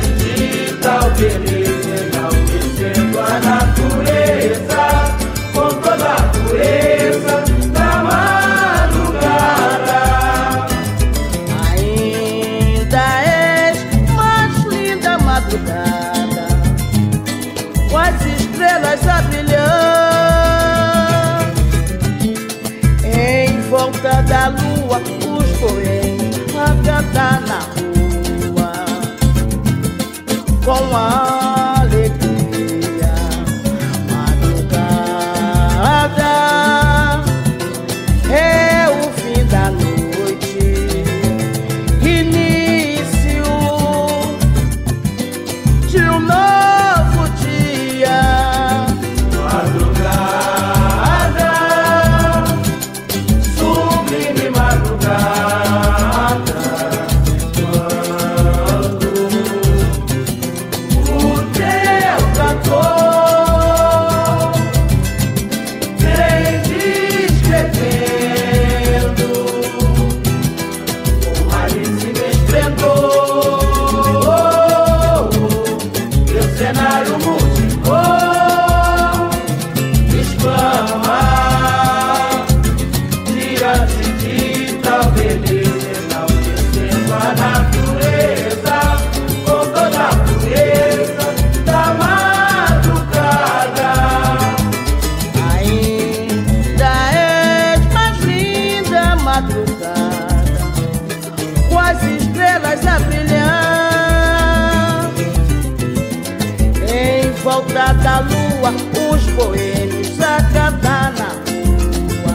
da 108.09 108.19
lua, 108.21 108.71
os 109.13 109.23
boêmios 109.33 110.19
a 110.19 110.41
cantar 110.51 111.13
na 111.13 111.29
rua. 111.45 112.33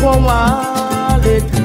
Com 0.00 0.28
a 0.28 1.14
alegria. 1.14 1.57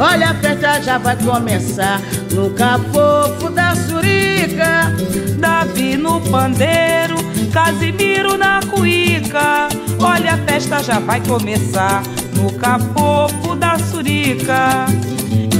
Olha, 0.00 0.30
a 0.30 0.34
festa 0.34 0.80
já 0.80 0.96
vai 0.96 1.14
começar 1.14 2.00
no 2.32 2.48
cafofo 2.52 3.50
da 3.50 3.76
surica. 3.76 4.90
Davi 5.38 5.98
no 5.98 6.22
pandeiro, 6.22 7.16
Casimiro 7.52 8.38
na 8.38 8.60
cuíca. 8.62 9.68
Olha, 9.98 10.32
a 10.32 10.38
festa 10.38 10.82
já 10.82 10.98
vai 11.00 11.20
começar 11.20 12.02
no 12.34 12.50
capofo 12.54 13.54
da 13.54 13.78
surica. 13.78 14.86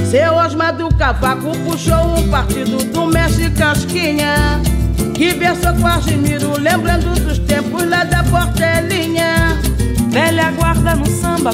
Seu 0.09 0.33
Osmar 0.33 0.75
do 0.75 0.89
Cavaco 0.95 1.55
puxou 1.59 2.17
um 2.17 2.27
partido 2.27 2.83
do 2.91 3.05
Mestre 3.05 3.51
Casquinha. 3.51 4.59
Que 5.13 5.33
versou 5.33 5.71
com 5.75 5.85
Argimiro, 5.85 6.59
lembrando 6.59 7.13
dos 7.19 7.37
tempos 7.37 7.87
lá 7.87 8.03
da 8.05 8.23
Portelinha. 8.23 9.55
Velha 10.09 10.51
guarda 10.51 10.95
no 10.95 11.05
samba 11.05 11.53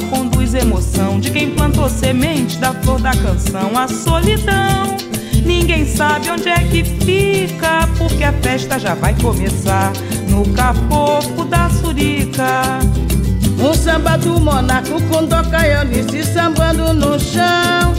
emoção 0.54 1.20
de 1.20 1.30
quem 1.30 1.50
plantou 1.50 1.88
semente 1.88 2.58
da 2.58 2.72
flor 2.72 3.00
da 3.00 3.10
canção, 3.10 3.76
a 3.76 3.88
solidão. 3.88 4.96
Ninguém 5.44 5.86
sabe 5.86 6.30
onde 6.30 6.48
é 6.48 6.58
que 6.58 6.84
fica, 6.84 7.88
porque 7.96 8.24
a 8.24 8.32
festa 8.32 8.78
já 8.78 8.94
vai 8.94 9.14
começar 9.20 9.92
no 10.28 10.44
capofo 10.54 11.44
da 11.44 11.68
surica. 11.70 12.78
Um 13.58 13.74
samba 13.74 14.16
do 14.16 14.38
Monaco 14.38 15.02
com 15.10 15.24
Doca 15.24 15.66
e 15.66 15.72
Eunice 15.72 16.22
sambando 16.24 16.92
no 16.94 17.18
chão. 17.18 17.94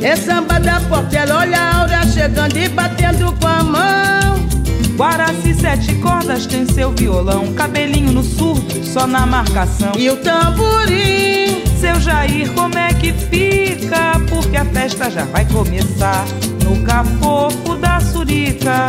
É 0.00 0.14
samba 0.16 0.60
da 0.60 0.80
Portela, 0.80 1.38
olha 1.38 1.58
a 1.58 1.80
aura 1.80 2.06
chegando 2.06 2.56
e 2.56 2.68
batendo 2.68 3.32
com 3.40 3.48
a 3.48 3.62
mão. 3.62 4.48
Guaraci 4.96 5.54
sete 5.54 5.94
cordas 5.96 6.46
tem 6.46 6.66
seu 6.66 6.92
violão, 6.92 7.52
cabelinho 7.54 8.12
no 8.12 8.22
surdo, 8.22 8.84
só 8.84 9.06
na 9.06 9.26
marcação. 9.26 9.92
E 9.96 10.10
o 10.10 10.16
tamborim, 10.16 11.62
Seu 11.82 11.98
Jair, 11.98 12.48
como 12.52 12.78
é 12.78 12.94
que 12.94 13.12
fica? 13.12 14.12
Porque 14.28 14.56
a 14.56 14.64
festa 14.66 15.10
já 15.10 15.24
vai 15.24 15.44
começar 15.46 16.24
no 16.62 16.80
capofo 16.84 17.74
da 17.74 17.98
surica. 17.98 18.86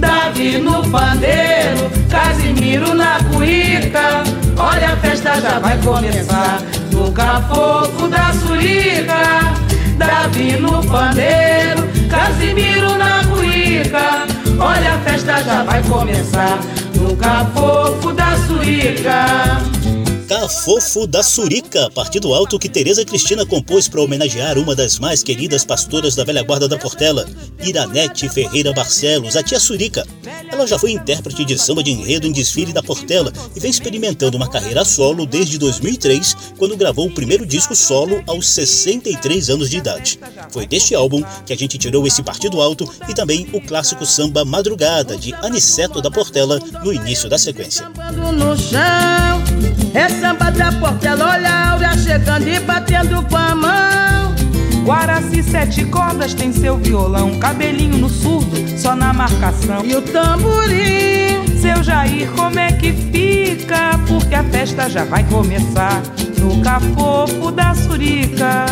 Davi 0.00 0.58
no 0.58 0.82
pandeiro, 0.90 1.88
Casimiro 2.10 2.92
na 2.92 3.20
cuíca. 3.32 4.24
Olha, 4.56 4.94
a 4.94 4.96
festa 4.96 5.40
já 5.40 5.60
vai 5.60 5.78
começar 5.78 6.60
no 6.90 7.12
cafofo 7.12 8.08
da 8.08 8.32
surica. 8.32 9.54
Davi 9.96 10.56
no 10.56 10.84
pandeiro, 10.88 11.86
Casimiro 12.10 12.98
na 12.98 13.22
cuíca. 13.26 14.26
Olha, 14.58 14.94
a 14.94 14.98
festa 15.08 15.40
já 15.44 15.62
vai 15.62 15.80
começar 15.84 16.58
no 16.96 17.14
cafofo 17.14 18.12
da 18.12 18.36
surica. 18.38 19.77
Cafofo 20.28 21.06
da 21.06 21.22
Surica, 21.22 21.90
partido 21.90 22.34
alto 22.34 22.58
que 22.58 22.68
Tereza 22.68 23.02
Cristina 23.02 23.46
compôs 23.46 23.88
para 23.88 24.02
homenagear 24.02 24.58
uma 24.58 24.76
das 24.76 24.98
mais 24.98 25.22
queridas 25.22 25.64
pastoras 25.64 26.14
da 26.14 26.22
velha 26.22 26.42
guarda 26.42 26.68
da 26.68 26.76
Portela, 26.76 27.26
Iranete 27.64 28.28
Ferreira 28.28 28.74
Barcelos, 28.74 29.36
a 29.36 29.42
tia 29.42 29.58
Surica. 29.58 30.06
Ela 30.52 30.66
já 30.66 30.78
foi 30.78 30.90
intérprete 30.92 31.46
de 31.46 31.58
samba 31.58 31.82
de 31.82 31.92
enredo 31.92 32.26
em 32.26 32.32
desfile 32.32 32.74
da 32.74 32.82
Portela 32.82 33.32
e 33.56 33.58
vem 33.58 33.70
experimentando 33.70 34.36
uma 34.36 34.50
carreira 34.50 34.84
solo 34.84 35.24
desde 35.24 35.56
2003, 35.56 36.36
quando 36.58 36.76
gravou 36.76 37.06
o 37.06 37.14
primeiro 37.14 37.46
disco 37.46 37.74
solo 37.74 38.22
aos 38.26 38.50
63 38.50 39.48
anos 39.48 39.70
de 39.70 39.78
idade. 39.78 40.20
Foi 40.50 40.66
deste 40.66 40.94
álbum 40.94 41.22
que 41.46 41.54
a 41.54 41.56
gente 41.56 41.78
tirou 41.78 42.06
esse 42.06 42.22
partido 42.22 42.60
alto 42.60 42.86
e 43.08 43.14
também 43.14 43.48
o 43.54 43.62
clássico 43.62 44.04
samba 44.04 44.44
Madrugada, 44.44 45.16
de 45.16 45.32
Aniceto 45.36 46.02
da 46.02 46.10
Portela, 46.10 46.60
no 46.84 46.92
início 46.92 47.30
da 47.30 47.38
sequência. 47.38 47.88
No 47.88 48.54
chão, 48.58 49.77
é 49.98 50.08
samba 50.08 50.50
da 50.52 50.70
Portela, 50.70 51.32
olha 51.32 51.48
a 51.48 51.70
aura 51.72 51.96
chegando 51.96 52.46
e 52.48 52.60
batendo 52.60 53.20
com 53.24 53.36
a 53.36 53.54
mão. 53.54 54.34
Guaraci 54.84 55.42
sete 55.42 55.84
cordas 55.86 56.34
tem 56.34 56.52
seu 56.52 56.78
violão, 56.78 57.36
cabelinho 57.38 57.98
no 57.98 58.08
surdo, 58.08 58.56
só 58.78 58.94
na 58.94 59.12
marcação. 59.12 59.84
E 59.84 59.96
o 59.96 60.00
tamborim, 60.00 61.58
Seu 61.60 61.82
Jair, 61.82 62.30
como 62.30 62.58
é 62.60 62.70
que 62.70 62.92
fica? 62.92 63.98
Porque 64.06 64.36
a 64.36 64.44
festa 64.44 64.88
já 64.88 65.04
vai 65.04 65.24
começar 65.24 66.00
no 66.38 66.62
capofo 66.62 67.50
da 67.50 67.74
surica. 67.74 68.66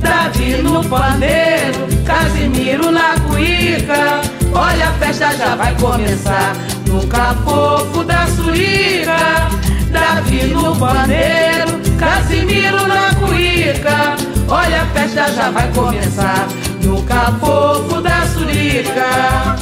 Davi 0.00 0.60
no 0.62 0.84
pandeiro, 0.84 1.86
Casimiro 2.04 2.90
na 2.90 3.14
cuíca. 3.20 4.20
Olha, 4.52 4.88
a 4.88 4.92
festa 4.94 5.36
já 5.36 5.54
vai 5.54 5.74
começar 5.76 6.56
no 6.88 7.06
cafofo 7.06 8.02
da 8.02 8.26
surica. 8.26 9.58
Davi 9.90 10.44
no 10.46 10.76
pandeiro, 10.76 11.78
Casimiro 11.98 12.86
na 12.86 13.14
cuíca. 13.14 14.16
Olha, 14.48 14.82
a 14.82 14.86
festa 14.86 15.32
já 15.32 15.50
vai 15.50 15.70
começar 15.72 16.48
no 16.82 17.02
cafofo 17.02 18.00
da 18.00 18.26
surica. 18.26 19.56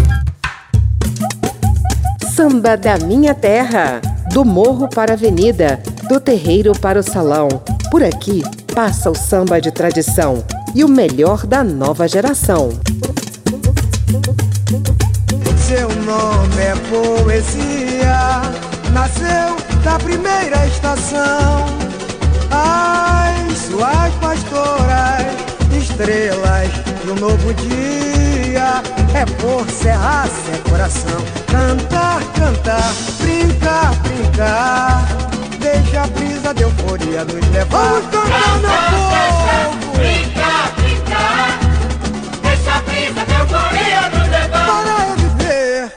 Samba 2.35 2.77
da 2.77 2.99
minha 2.99 3.35
terra, 3.35 4.01
do 4.33 4.45
morro 4.45 4.89
para 4.89 5.13
a 5.13 5.15
avenida, 5.15 5.81
do 6.09 6.21
terreiro 6.21 6.73
para 6.73 7.01
o 7.01 7.03
salão. 7.03 7.49
Por 7.91 8.03
aqui 8.05 8.43
passa 8.75 9.11
o 9.11 9.15
samba 9.15 9.61
de 9.61 9.71
tradição 9.71 10.45
e 10.75 10.85
o 10.85 10.89
melhor 10.89 11.47
da 11.47 11.65
nova 11.65 12.07
geração. 12.07 12.69
Seu 15.57 15.89
nome 15.89 16.63
é 16.63 16.75
poesia, 16.91 18.43
nasceu 18.97 19.57
da 19.85 19.99
primeira 19.99 20.67
estação. 20.67 21.67
As 22.51 23.59
suas 23.59 24.15
pastoras, 24.23 25.27
estrelas 25.77 26.71
de 27.05 27.11
um 27.11 27.15
novo 27.17 27.53
dia, 27.55 28.83
é 29.15 29.27
força, 29.39 29.89
é 29.89 29.93
raça, 29.93 30.51
é 30.51 30.71
coração. 30.71 31.21
Cantar, 31.47 32.23
cantar, 32.33 32.91
brincar, 33.21 33.95
brincar, 34.03 35.07
deixa 35.61 36.03
a 36.03 36.07
brisa 36.07 36.55
de 36.55 36.63
euforia 36.63 37.23
nos 37.27 37.47
levar. 37.51 38.01
Vamos 38.01 38.07
cantar, 38.07 38.59
meu 38.63 38.71
povo! 39.03 39.99
Brincar, 39.99 40.56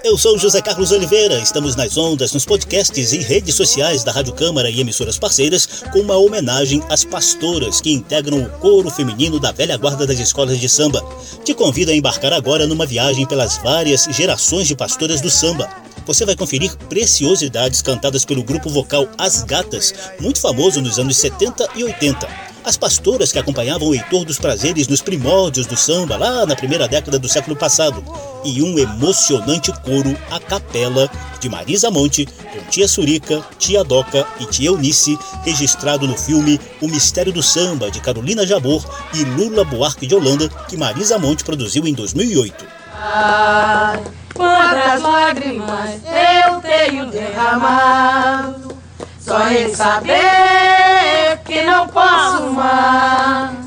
Eu 0.10 0.18
sou 0.18 0.40
José 0.40 0.60
Carlos 0.60 0.92
Oliveira, 0.92 1.38
estamos 1.38 1.76
nas 1.76 1.96
ondas, 1.96 2.34
nos 2.34 2.44
podcasts 2.44 3.14
e 3.14 3.20
redes 3.20 3.54
sociais 3.54 4.04
da 4.04 4.12
Rádio 4.12 4.34
Câmara 4.34 4.68
e 4.68 4.82
emissoras 4.82 5.20
parceiras 5.20 5.84
com 5.94 6.00
uma 6.00 6.18
homenagem 6.18 6.82
às 6.90 7.04
pastoras 7.04 7.80
que 7.80 7.94
integram 7.94 8.42
o 8.42 8.50
coro 8.58 8.90
feminino 8.90 9.40
da 9.40 9.52
velha 9.52 9.78
guarda 9.78 10.08
das 10.08 10.18
escolas 10.18 10.60
de 10.60 10.68
samba. 10.68 11.00
Te 11.46 11.54
convido 11.54 11.92
a 11.92 11.94
embarcar 11.94 12.34
agora 12.34 12.66
numa 12.66 12.88
viagem 12.88 13.28
pelas 13.28 13.58
várias 13.58 14.06
gerações 14.10 14.68
de 14.68 14.76
pastoras 14.76 15.22
do 15.22 15.30
samba. 15.30 15.70
Você 16.10 16.26
vai 16.26 16.36
conferir 16.36 16.76
preciosidades 16.90 17.84
cantadas 17.84 18.26
pelo 18.26 18.42
grupo 18.42 18.68
vocal 18.68 19.08
As 19.16 19.44
Gatas, 19.44 19.94
muito 20.20 20.42
famoso 20.42 20.82
nos 20.82 20.98
anos 20.98 21.16
70 21.18 21.70
e 21.76 21.84
80. 21.84 22.28
as 22.66 22.76
pastoras 22.76 23.32
que 23.32 23.38
acompanhavam 23.38 23.88
o 23.88 23.94
Heitor 23.94 24.26
dos 24.26 24.40
Prazeres 24.40 24.88
nos 24.88 25.04
primórdios 25.04 25.68
do 25.68 25.78
samba, 25.78 26.18
lá 26.18 26.48
na 26.48 26.56
primeira 26.56 26.88
década 26.88 27.20
do 27.20 27.30
século 27.30 27.56
passado, 27.56 28.04
e 28.44 28.60
um 28.64 28.80
emocionante 28.80 29.72
coro 29.84 30.18
a 30.32 30.40
capela 30.40 31.08
de 31.40 31.48
Marisa 31.48 31.92
Monte, 31.92 32.26
com 32.26 32.60
Tia 32.72 32.88
Surica, 32.88 33.46
Tia 33.60 33.84
Doca 33.84 34.26
e 34.40 34.48
Tia 34.48 34.70
Eunice, 34.70 35.16
registrado 35.46 36.08
no 36.08 36.18
filme 36.18 36.60
O 36.82 36.88
Mistério 36.88 37.32
do 37.32 37.44
Samba, 37.44 37.92
de 37.92 38.02
Carolina 38.02 38.48
Jabor 38.48 38.84
e 39.14 39.24
Lula 39.24 39.64
Buarque 39.64 40.08
de 40.08 40.16
Holanda, 40.16 40.50
que 40.68 40.76
Marisa 40.76 41.20
Monte 41.20 41.44
produziu 41.44 41.88
em 41.88 41.94
2008. 41.94 42.66
Ai, 42.96 44.04
quantas 44.40 45.02
lágrimas 45.02 46.00
eu 46.06 46.62
tenho 46.62 47.08
derramado, 47.08 48.78
só 49.20 49.50
em 49.52 49.76
saber 49.76 51.42
que 51.44 51.62
não 51.64 51.90
posso 51.90 52.50
mais 52.54 53.58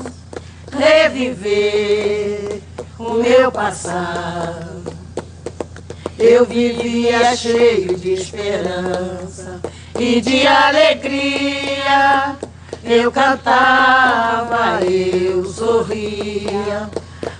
reviver 0.75 2.59
o 2.97 3.13
meu 3.13 3.51
passado. 3.51 4.91
Eu 6.17 6.43
vivia 6.45 7.35
cheio 7.35 7.95
de 7.95 8.13
esperança 8.13 9.61
e 9.99 10.21
de 10.21 10.47
alegria. 10.47 12.35
Eu 12.83 13.11
cantava, 13.11 14.83
eu 14.83 15.45
sorria. 15.45 16.89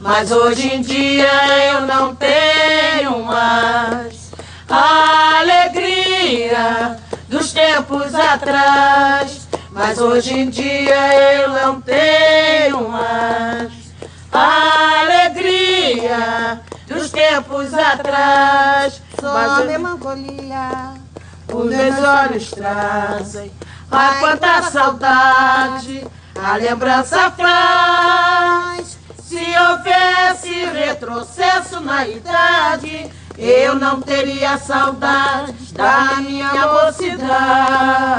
Mas 0.03 0.33
hoje 0.33 0.67
em 0.67 0.81
dia 0.81 1.31
eu 1.71 1.81
não 1.87 2.13
tenho 2.13 3.23
mais 3.23 4.31
a 4.69 5.39
alegria 5.39 6.97
dos 7.29 7.53
tempos 7.53 8.13
atrás. 8.13 9.47
Mas 9.71 9.97
hoje 9.99 10.37
em 10.37 10.49
dia 10.49 11.33
eu 11.35 11.49
não 11.51 11.79
tenho 11.79 12.89
mais 12.89 13.71
a 14.29 14.99
alegria 15.03 16.59
dos 16.85 17.09
tempos 17.09 17.73
atrás. 17.73 19.01
Só 19.21 19.33
Mas 19.33 19.65
melancolia. 19.67 20.95
os 21.47 21.65
meus 21.65 22.03
olhos 22.03 22.51
trazem 22.51 23.51
Ai, 23.89 24.19
quanta 24.19 24.63
saudade 24.63 26.05
a 26.35 26.57
lembrança 26.57 27.31
faz. 27.31 28.97
Se 29.33 29.57
houvesse 29.57 30.53
retrocesso 30.65 31.79
na 31.79 32.07
idade, 32.07 33.09
eu 33.35 33.73
não 33.73 33.99
teria 33.99 34.59
saudade 34.59 35.73
da 35.73 36.17
minha 36.21 36.53
mocidade. 36.67 38.13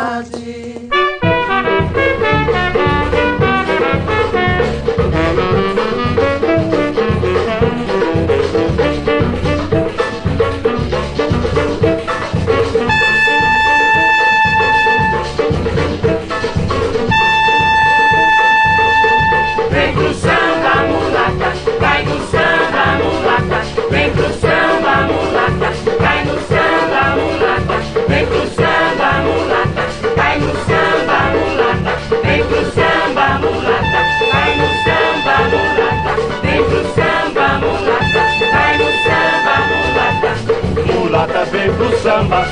Vem 41.65 41.73
pro 41.77 41.97
samba, 41.97 42.45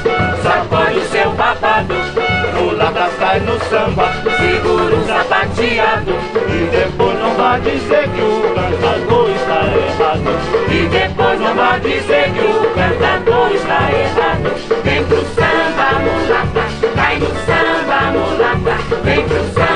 sacode 0.43 0.97
o 0.97 1.05
seu 1.11 1.31
babado. 1.33 1.95
Mulata 2.57 3.11
sai 3.19 3.41
no 3.41 3.61
samba, 3.65 4.11
segura 4.39 4.97
o 4.97 5.07
sapateado. 5.07 6.13
E 6.49 6.71
depois 6.71 7.19
não 7.19 7.35
vai 7.35 7.61
dizer 7.61 8.09
que 8.09 8.23
o 8.23 8.55
cantador 8.55 9.29
está 9.33 9.67
errado. 9.67 10.31
E 10.71 10.89
depois 10.89 11.41
não 11.41 11.55
vai 11.55 11.81
dizer 11.81 12.31
que 12.33 12.41
o 12.41 12.71
cantador 12.75 13.51
está 13.53 13.93
errado. 13.93 14.83
Vem 14.83 15.05
pro 15.05 15.23
samba, 15.35 15.89
mulata, 16.01 16.65
vai 16.97 17.19
no 17.19 17.27
samba, 17.45 18.01
mulata. 18.13 18.77
Vem 19.05 19.29
pro 19.29 19.45
samba, 19.53 19.72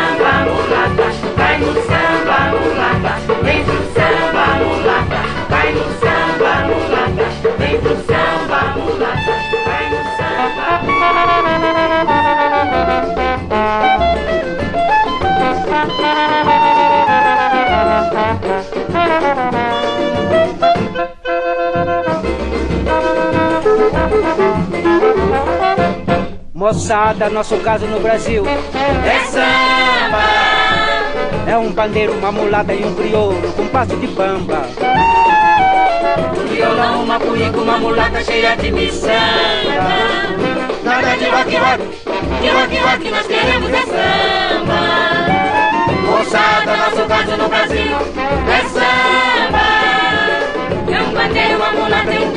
Moçada, 26.66 27.31
nosso 27.31 27.57
caso 27.59 27.87
no 27.87 28.00
Brasil 28.00 28.42
É 28.44 29.20
samba, 29.26 30.18
é 31.46 31.57
um 31.57 31.70
pandeiro, 31.70 32.12
uma 32.14 32.33
mulata 32.33 32.74
e 32.74 32.85
um 32.85 32.92
crioulo 32.92 33.52
com 33.52 33.68
passo 33.68 33.94
de 33.96 34.09
bamba. 34.09 34.66
um 36.37 36.46
violão, 36.48 37.05
uma 37.05 37.20
cuíca, 37.20 37.57
uma 37.57 37.79
mulata 37.79 38.20
cheia 38.24 38.57
de 38.57 38.72
miçanga. 38.72 39.14
Nada 40.83 41.16
de 41.16 41.26
rock, 41.26 41.55
rock, 41.55 41.85
de 42.40 42.48
rock, 42.48 42.76
rock, 42.79 43.11
nós 43.12 43.26
queremos 43.29 43.70
é 43.70 43.83
samba. 43.83 44.81
Moçada, 46.05 46.76
nosso 46.79 47.07
caso 47.07 47.37
no 47.37 47.48
Brasil 47.48 47.96
é 48.50 48.61
samba. 48.74 49.66
É 50.92 51.00
um 51.00 51.12
pandeiro, 51.12 51.57
uma 51.59 51.70
mulata 51.70 52.12
e 52.12 52.24
um 52.24 52.36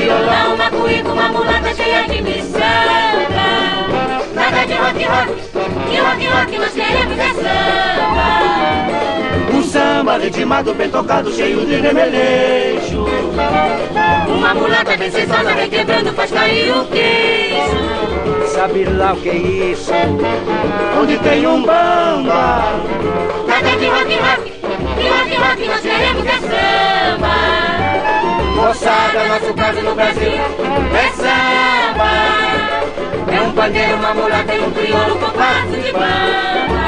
violão, 0.00 0.54
uma 0.54 0.70
cuíca, 0.70 1.12
uma 1.12 1.28
mulata 1.28 1.74
cheia 1.74 2.08
de 2.08 2.22
miçanga. 2.22 3.50
Nada 4.34 4.66
de 4.66 4.72
rock, 4.74 5.04
rock, 5.04 5.34
de 5.90 5.96
rock, 5.98 6.26
rock, 6.26 6.58
nós 6.58 6.72
queremos 6.72 7.18
é 7.18 7.28
samba. 7.34 8.50
Um 9.52 9.62
samba 9.62 10.18
ritmado, 10.18 10.74
bem 10.74 10.90
tocado, 10.90 11.32
cheio 11.32 11.66
de 11.66 11.76
remeleixo. 11.76 13.06
Uma 14.28 14.54
mulata 14.54 14.96
bem 14.96 15.10
sensuosa, 15.10 15.52
requebrando, 15.52 16.12
faz 16.12 16.30
cair 16.30 16.76
o 16.76 16.84
queixo. 16.86 17.90
Sabe 18.54 18.84
lá 18.84 19.12
o 19.12 19.16
que 19.16 19.28
é 19.28 19.36
isso? 19.36 19.92
Onde 21.00 21.18
tem 21.18 21.46
um 21.46 21.62
bamba, 21.62 22.74
Nada 23.46 23.76
de 23.76 23.86
rock, 23.86 24.14
rock, 24.16 24.50
de 25.00 25.08
rock, 25.08 25.36
rock, 25.36 25.66
nós 25.68 25.80
queremos 25.80 26.26
é 26.26 26.38
samba. 26.38 27.69
Moçada, 28.54 29.24
nosso 29.28 29.54
caso 29.54 29.80
no 29.82 29.94
Brasil 29.94 30.32
é 30.32 31.12
samba. 31.12 32.10
É 33.32 33.40
um 33.42 33.52
pandeiro, 33.52 33.96
uma 33.96 34.14
mulata 34.14 34.54
e 34.54 34.60
um 34.60 34.70
crioulo 34.72 35.16
com 35.16 35.30
passo 35.30 35.76
de 35.82 35.92
bamba. 35.92 36.80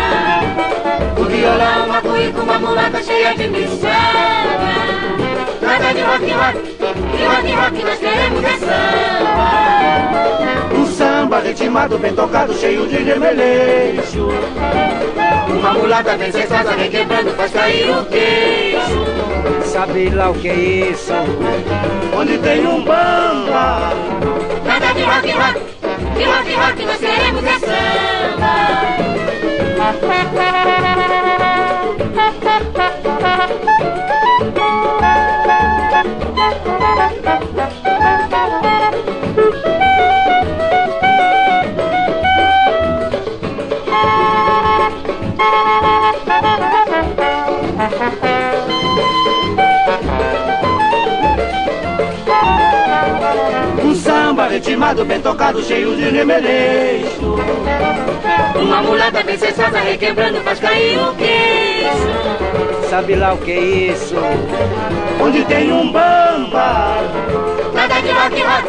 O 1.19 1.25
violão, 1.25 1.87
uma 1.87 2.01
cuíca, 2.01 2.41
uma 2.43 2.59
mulata 2.59 3.03
cheia 3.03 3.35
de 3.35 3.49
miçanga. 3.49 3.93
Nada 5.63 5.95
de 5.95 6.01
rock, 6.03 6.31
rock, 6.33 6.63
de 7.17 7.25
rock, 7.25 7.53
rock, 7.53 7.85
nós 7.85 7.99
queremos 7.99 8.45
é 8.45 8.57
samba. 8.59 9.73
um 10.75 10.87
samba 10.87 11.41
ritmado, 11.41 11.99
bem 11.99 12.15
tocado, 12.15 12.55
cheio 12.55 12.87
de 12.87 12.97
remeleixo. 12.97 14.29
Uma 15.49 15.73
mulata 15.75 16.17
bem 16.17 16.33
sensuosa, 16.33 16.73
requebrando, 16.73 17.31
faz 17.31 17.53
cair 17.53 17.91
o 17.91 18.05
queixo. 18.07 19.32
Sabe 19.65 20.11
lá 20.11 20.31
o 20.31 20.35
que 20.35 20.49
é 20.49 20.55
isso? 20.55 21.13
Onde 22.17 22.39
tem 22.39 22.67
um 22.67 22.85
bamba, 22.85 23.93
Nada 24.65 24.93
de 24.93 25.03
rock, 25.03 25.31
rock, 25.33 25.61
de 26.17 26.25
rock, 26.25 26.55
rock, 26.55 26.85
nós 26.87 26.99
queremos 26.99 27.45
é 27.45 27.59
samba 27.59 28.13
ritmado, 54.63 55.05
bem 55.05 55.21
tocado, 55.21 55.61
cheio 55.61 55.97
de 55.97 56.09
remeleixo. 56.09 57.37
Uma 58.55 58.83
mulata 58.83 59.23
bem 59.25 59.37
sensuosa, 59.37 59.81
requebrando, 59.81 60.41
faz 60.43 60.61
cair 60.61 60.99
o 61.01 61.15
queixo. 61.15 62.89
Sabe 62.89 63.17
lá 63.17 63.33
o 63.35 63.39
que 63.39 63.51
é 63.51 63.61
isso? 63.61 64.15
Onde 65.21 65.45
tem 65.47 65.73
um 65.73 65.91
bamba. 65.91 66.97
Nada 67.75 68.01
de 68.01 68.11
rock, 68.13 68.41
rock, 68.41 68.69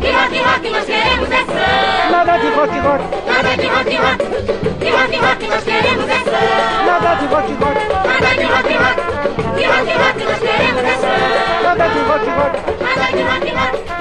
de 0.00 0.10
rock, 0.10 0.38
rock, 0.38 0.70
nós 0.70 0.84
queremos 0.84 1.30
é 1.30 1.38
samba. 1.38 2.10
Nada 2.10 2.38
de 2.38 2.48
rock, 2.48 2.78
rock. 2.78 3.04
Nada 3.26 3.56
de 3.56 3.66
rock, 3.66 3.96
rock, 3.96 4.24
de 4.78 4.90
rock, 4.90 5.16
rock, 5.16 5.46
nós 5.48 5.64
queremos 5.64 6.08
é 6.08 6.18
samba. 6.18 6.84
Nada 6.84 7.14
de 7.14 7.26
rock, 7.26 7.52
rock. 7.52 7.80
Nada 8.08 8.34
de 8.36 8.44
rock, 8.44 8.74
rock, 8.74 9.00
de 9.56 9.64
rock, 9.64 9.92
rock, 9.96 10.24
nós 10.24 10.38
queremos 10.38 10.84
é 10.84 10.96
samba. 11.00 11.62
Nada 11.62 11.88
de 11.88 11.98
rock, 12.00 12.26
rock. 12.28 12.84
Nada 12.84 13.16
de 13.16 13.22
rock, 13.22 13.50
rock. 13.56 13.99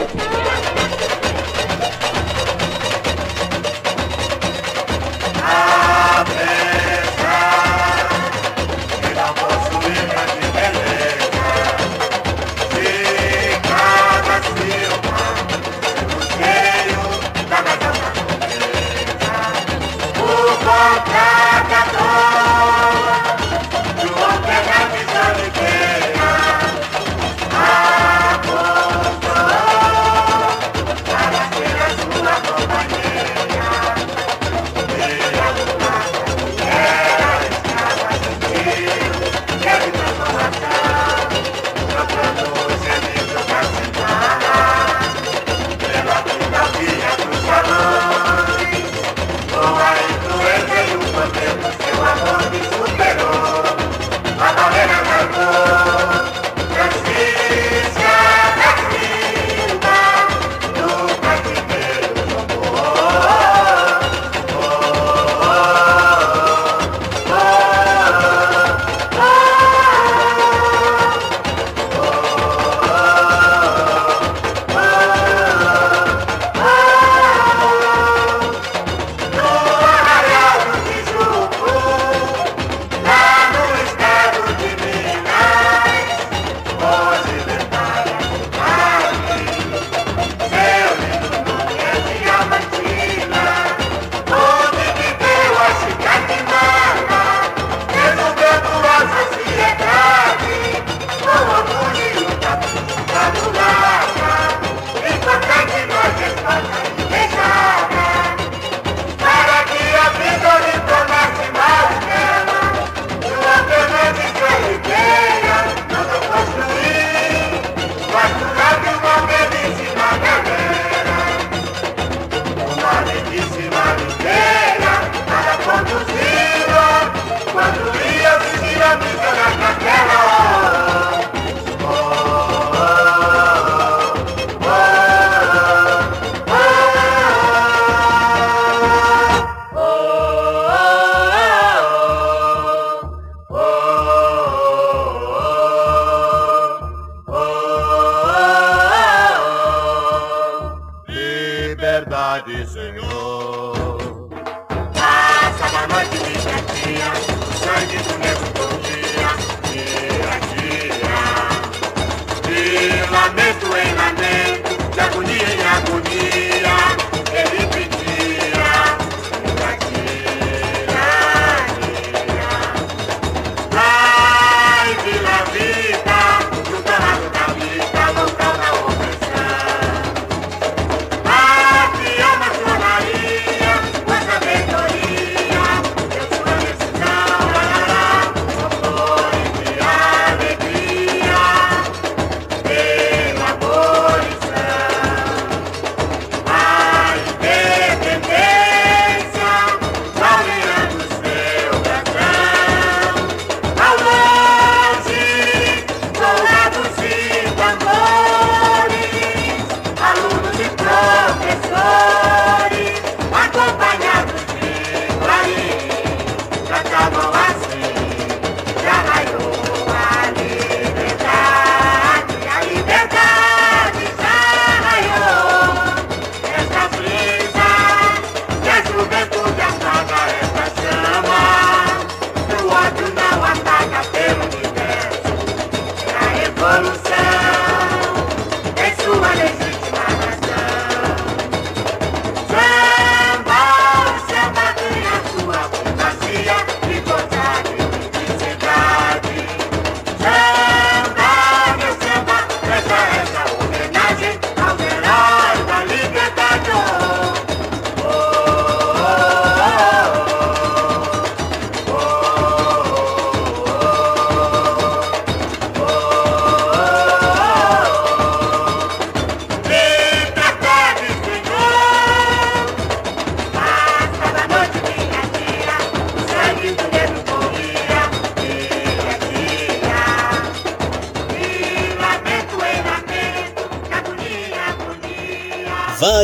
Liberdade, 152.20 153.29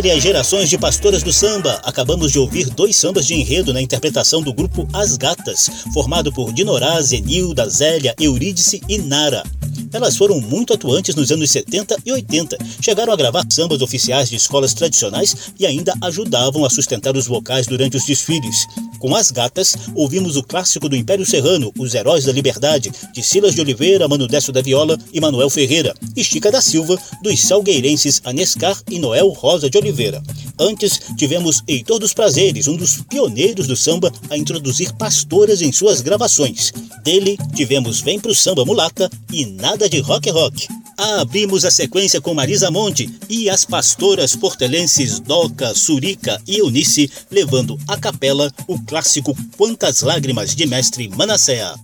Várias 0.05 0.21
gerações 0.21 0.69
de 0.69 0.77
pastoras 0.77 1.23
do 1.23 1.33
samba. 1.33 1.81
Acabamos 1.83 2.31
de 2.31 2.37
ouvir 2.37 2.69
dois 2.69 2.95
sambas 2.95 3.25
de 3.25 3.33
enredo 3.33 3.73
na 3.73 3.81
interpretação 3.81 4.39
do 4.39 4.53
grupo 4.53 4.87
As 4.93 5.17
Gatas, 5.17 5.67
formado 5.91 6.31
por 6.31 6.53
Dinorá, 6.53 7.01
Zenilda, 7.01 7.67
Zélia, 7.67 8.13
Eurídice 8.19 8.79
e 8.87 8.99
Nara. 8.99 9.43
Elas 9.91 10.15
foram 10.15 10.39
muito 10.39 10.75
atuantes 10.75 11.15
nos 11.15 11.31
anos 11.31 11.49
70 11.49 11.97
e 12.05 12.11
80. 12.11 12.55
Chegaram 12.79 13.13
a 13.13 13.15
gravar 13.15 13.45
sambas 13.49 13.81
oficiais 13.81 14.29
de 14.29 14.35
escolas 14.35 14.75
tradicionais 14.75 15.53
e 15.59 15.65
ainda 15.65 15.95
ajudavam 15.99 16.63
a 16.63 16.69
sustentar 16.69 17.17
os 17.17 17.25
vocais 17.25 17.65
durante 17.65 17.97
os 17.97 18.05
desfiles. 18.05 18.67
Com 18.99 19.15
as 19.15 19.31
gatas, 19.31 19.75
ouvimos 19.93 20.35
o 20.35 20.43
clássico 20.43 20.89
do 20.89 20.95
Império 20.95 21.25
Serrano, 21.25 21.71
Os 21.77 21.93
Heróis 21.93 22.25
da 22.25 22.31
Liberdade, 22.31 22.91
de 23.13 23.23
Silas 23.23 23.53
de 23.53 23.61
Oliveira, 23.61 24.07
Mano 24.07 24.27
Décio 24.27 24.53
da 24.53 24.61
Viola 24.61 24.97
e 25.13 25.19
Manuel 25.19 25.49
Ferreira, 25.49 25.93
e 26.15 26.23
Chica 26.23 26.51
da 26.51 26.61
Silva, 26.61 26.97
dos 27.21 27.39
salgueirenses 27.41 28.21
Anescar 28.23 28.81
e 28.89 28.99
Noel 28.99 29.29
Rosa 29.29 29.69
de 29.69 29.77
Oliveira. 29.77 30.21
Antes, 30.59 30.99
tivemos 31.17 31.61
Heitor 31.67 31.99
dos 31.99 32.13
Prazeres, 32.13 32.67
um 32.67 32.75
dos 32.75 33.01
pioneiros 33.01 33.67
do 33.67 33.75
samba 33.75 34.11
a 34.29 34.37
introduzir 34.37 34.93
pastoras 34.93 35.61
em 35.61 35.71
suas 35.71 36.01
gravações. 36.01 36.71
Dele, 37.03 37.37
tivemos 37.53 38.01
Vem 38.01 38.19
Pro 38.19 38.33
Samba 38.33 38.65
Mulata 38.65 39.09
e 39.31 39.45
Nada 39.45 39.89
de 39.89 39.99
Rock 39.99 40.29
Rock. 40.29 40.67
Abrimos 40.97 41.65
a 41.65 41.71
sequência 41.71 42.21
com 42.21 42.33
Marisa 42.33 42.71
Monte 42.71 43.09
e 43.29 43.49
as 43.49 43.65
pastoras 43.65 44.35
portelenses 44.35 45.19
Doca, 45.19 45.73
Surica 45.75 46.41
e 46.47 46.59
Eunice, 46.59 47.11
levando 47.29 47.77
a 47.87 47.97
capela 47.97 48.51
o 48.67 48.79
clássico 48.79 49.35
Quantas 49.57 50.01
Lágrimas 50.01 50.55
de 50.55 50.65
Mestre 50.65 51.09
Manassea. 51.09 51.75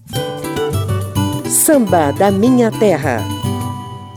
Samba 1.50 2.12
da 2.12 2.32
Minha 2.32 2.72
Terra. 2.72 3.24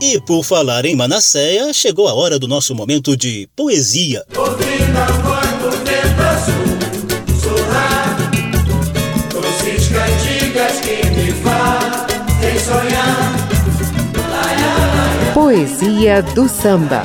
E 0.01 0.19
por 0.21 0.43
falar 0.43 0.85
em 0.85 0.95
Manasseia, 0.95 1.73
chegou 1.73 2.07
a 2.07 2.13
hora 2.13 2.37
do 2.37 2.47
nosso 2.47 2.75
momento 2.75 3.15
de 3.17 3.49
poesia. 3.55 4.25
Poesia 15.55 16.21
do 16.21 16.49
samba. 16.49 17.01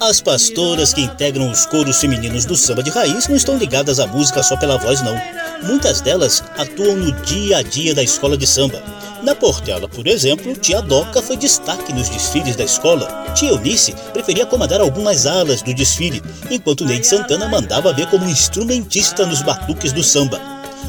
As 0.00 0.20
pastoras 0.20 0.94
que 0.94 1.00
integram 1.00 1.50
os 1.50 1.66
coros 1.66 2.00
femininos 2.00 2.44
do 2.44 2.54
samba 2.54 2.84
de 2.84 2.90
raiz 2.90 3.26
não 3.26 3.34
estão 3.34 3.58
ligadas 3.58 3.98
à 3.98 4.06
música 4.06 4.44
só 4.44 4.56
pela 4.56 4.78
voz, 4.78 5.02
não. 5.02 5.20
Muitas 5.64 6.00
delas 6.00 6.44
atuam 6.56 6.94
no 6.94 7.10
dia 7.22 7.58
a 7.58 7.62
dia 7.62 7.96
da 7.96 8.02
escola 8.04 8.36
de 8.36 8.46
samba. 8.46 8.80
Na 9.22 9.34
Portela, 9.34 9.88
por 9.88 10.06
exemplo, 10.06 10.54
tia 10.54 10.80
Doca 10.80 11.20
foi 11.20 11.36
destaque 11.36 11.92
nos 11.92 12.08
desfiles 12.08 12.54
da 12.54 12.64
escola. 12.64 13.06
Tia 13.34 13.50
Eunice 13.50 13.94
preferia 14.12 14.46
comandar 14.46 14.80
algumas 14.80 15.26
alas 15.26 15.60
do 15.60 15.74
desfile, 15.74 16.22
enquanto 16.50 16.84
Neide 16.84 17.06
Santana 17.06 17.48
mandava 17.48 17.92
ver 17.92 18.08
como 18.08 18.28
instrumentista 18.28 19.26
nos 19.26 19.42
batuques 19.42 19.92
do 19.92 20.04
samba. 20.04 20.40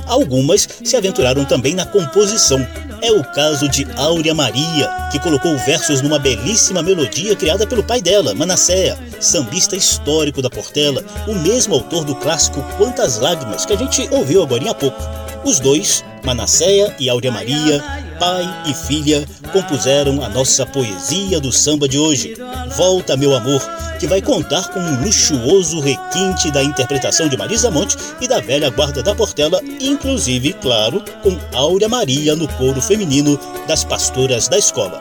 Algumas 0.06 0.68
se 0.84 0.96
aventuraram 0.96 1.44
também 1.46 1.74
na 1.74 1.86
composição. 1.86 2.60
É 3.02 3.12
o 3.12 3.24
caso 3.24 3.68
de 3.70 3.88
Áurea 3.96 4.36
Maria, 4.36 4.90
que 5.12 5.20
colocou 5.20 5.58
versos 5.60 6.02
numa 6.02 6.20
belíssima 6.20 6.84
melodia 6.84 7.36
criada 7.36 7.66
pelo 7.66 7.84
pai 7.84 8.02
dela, 8.02 8.36
Manasséa, 8.36 8.98
sambista 9.20 9.76
histórico 9.76 10.42
da 10.42 10.50
Portela, 10.50 11.04
o 11.28 11.34
mesmo 11.34 11.76
autor 11.76 12.04
do 12.04 12.16
clássico 12.16 12.62
Quantas 12.78 13.18
Lágrimas, 13.20 13.66
que 13.66 13.74
a 13.74 13.78
gente 13.78 14.08
ouviu 14.12 14.44
agora 14.44 14.70
há 14.70 14.74
pouco. 14.74 15.02
Os 15.44 15.60
dois, 15.60 16.04
Manasséa 16.24 16.96
e 17.00 17.10
Áurea 17.10 17.32
Maria, 17.32 17.84
pai 18.20 18.64
e 18.68 18.74
filha, 18.74 19.26
compuseram 19.52 20.24
a 20.24 20.30
nossa 20.30 20.66
poesia 20.66 21.40
do 21.40 21.52
samba 21.52 21.88
de 21.88 21.98
hoje. 21.98 22.36
Volta, 22.76 23.16
meu 23.16 23.36
amor, 23.36 23.62
que 24.00 24.08
vai 24.08 24.22
contar 24.22 24.70
com 24.70 24.80
um 24.80 25.04
luxuoso 25.04 25.80
requinte 25.80 26.52
da 26.52 26.62
interpretação 26.62 27.28
de 27.28 27.38
Marisa 27.38 27.72
Monte 27.72 27.98
e 28.22 28.28
da 28.28 28.40
velha 28.40 28.70
guarda 28.70 29.02
da 29.02 29.16
Portela, 29.16 29.62
inclusive, 29.80 30.54
claro, 30.54 31.04
com 31.24 31.38
Áurea 31.54 31.90
Maria 31.90 32.36
no 32.36 32.48
coro 32.48 32.82
feminino 32.82 33.40
das 33.68 33.84
pastoras 33.84 34.48
da 34.48 34.58
escola. 34.58 35.00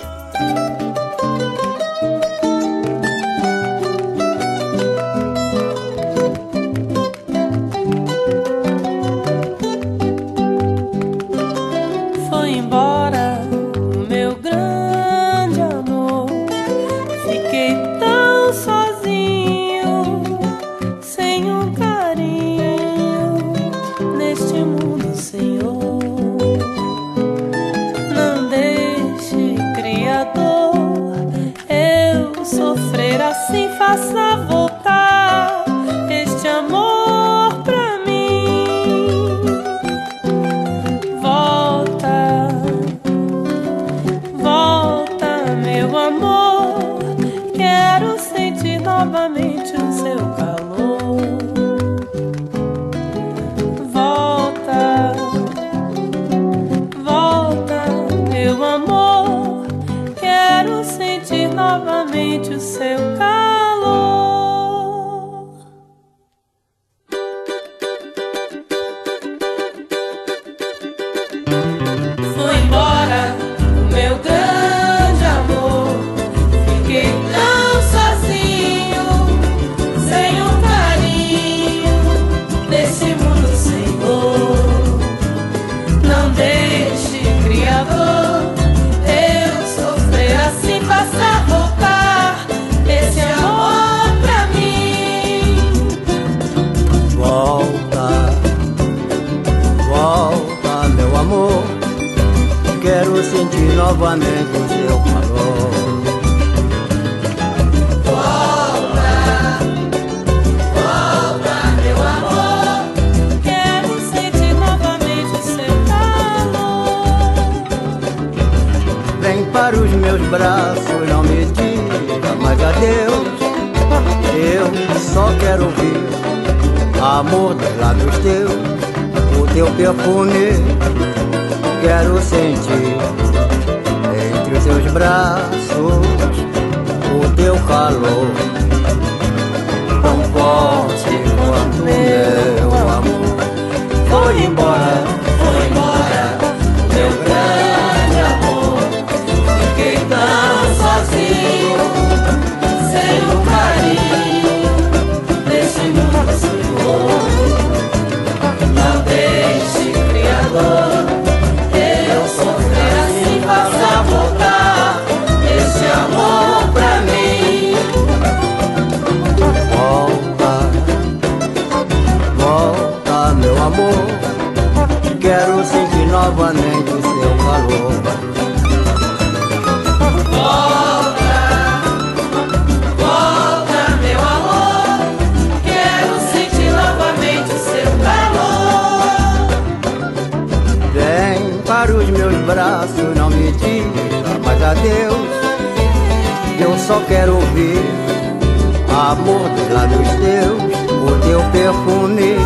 Amor 199.13 199.49
dos 199.49 199.71
lábios 199.73 200.09
teus, 200.21 200.63
o 200.93 201.19
teu 201.27 201.43
perfume. 201.51 202.37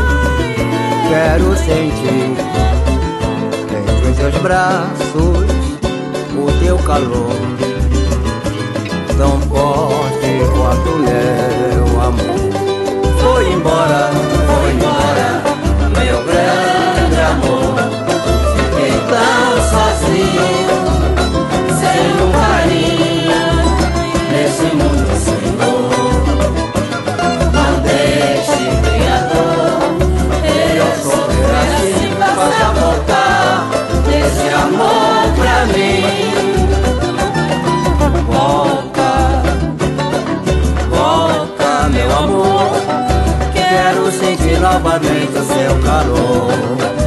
Quero 1.08 1.56
sentir 1.56 2.36
entre 3.76 4.10
os 4.10 4.16
teus 4.16 4.36
braços 4.42 5.62
o 6.34 6.64
teu 6.64 6.78
calor, 6.78 7.36
tão 9.18 9.40
forte 9.42 10.30
quanto 10.56 10.98
meu 10.98 12.00
amor. 12.00 12.52
Foi 13.20 13.52
embora, 13.52 14.10
foi 14.46 14.72
embora, 14.72 15.51
Volta, 38.26 39.42
volta, 40.90 41.88
meu 41.88 42.14
amor. 42.14 42.72
Quero 43.54 44.10
sentir 44.12 44.60
novamente 44.60 45.38
o 45.38 45.44
seu 45.44 45.82
calor. 45.82 47.01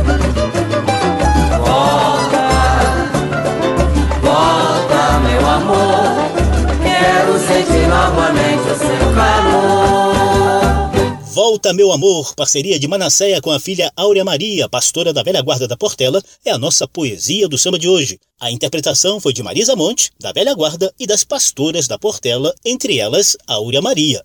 Volta 11.56 11.72
Meu 11.72 11.93
Amor, 11.93 12.36
parceria 12.36 12.78
de 12.78 12.86
Manasseia 12.86 13.39
com 13.39 13.49
a 13.49 13.62
filha 13.62 13.89
Áurea 13.95 14.26
Maria, 14.26 14.68
pastora 14.68 15.14
da 15.14 15.24
velha 15.24 15.41
guarda 15.41 15.66
da 15.66 15.78
Portela, 15.78 16.22
é 16.43 16.51
a 16.51 16.58
nossa 16.58 16.86
poesia 16.86 17.47
do 17.47 17.58
samba 17.58 17.80
de 17.80 17.88
hoje. 17.88 18.20
A 18.41 18.51
interpretação 18.51 19.22
foi 19.22 19.32
de 19.32 19.41
Marisa 19.41 19.74
Monte, 19.74 20.12
da 20.20 20.34
velha 20.34 20.53
guarda 20.53 20.93
e 20.99 21.08
das 21.08 21.24
pastoras 21.24 21.88
da 21.88 21.97
Portela, 21.97 22.53
entre 22.66 22.99
elas 22.99 23.38
Áurea 23.47 23.82
Maria. 23.82 24.22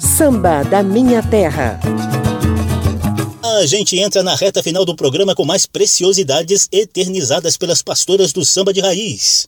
Samba 0.00 0.64
da 0.64 0.82
Minha 0.82 1.22
Terra. 1.22 1.78
A 3.44 3.64
gente 3.64 3.96
entra 3.96 4.24
na 4.24 4.34
reta 4.34 4.64
final 4.64 4.84
do 4.84 4.96
programa 4.96 5.36
com 5.36 5.44
mais 5.44 5.66
preciosidades 5.66 6.68
eternizadas 6.72 7.56
pelas 7.56 7.80
pastoras 7.80 8.32
do 8.32 8.44
samba 8.44 8.72
de 8.72 8.80
raiz. 8.80 9.46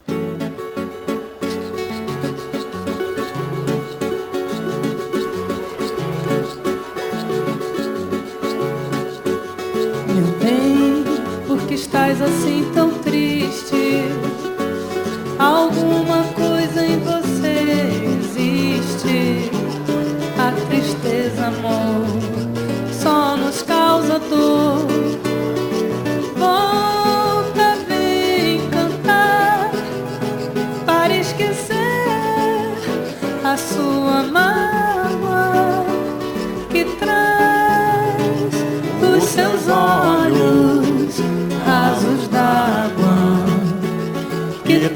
Assim 12.21 12.65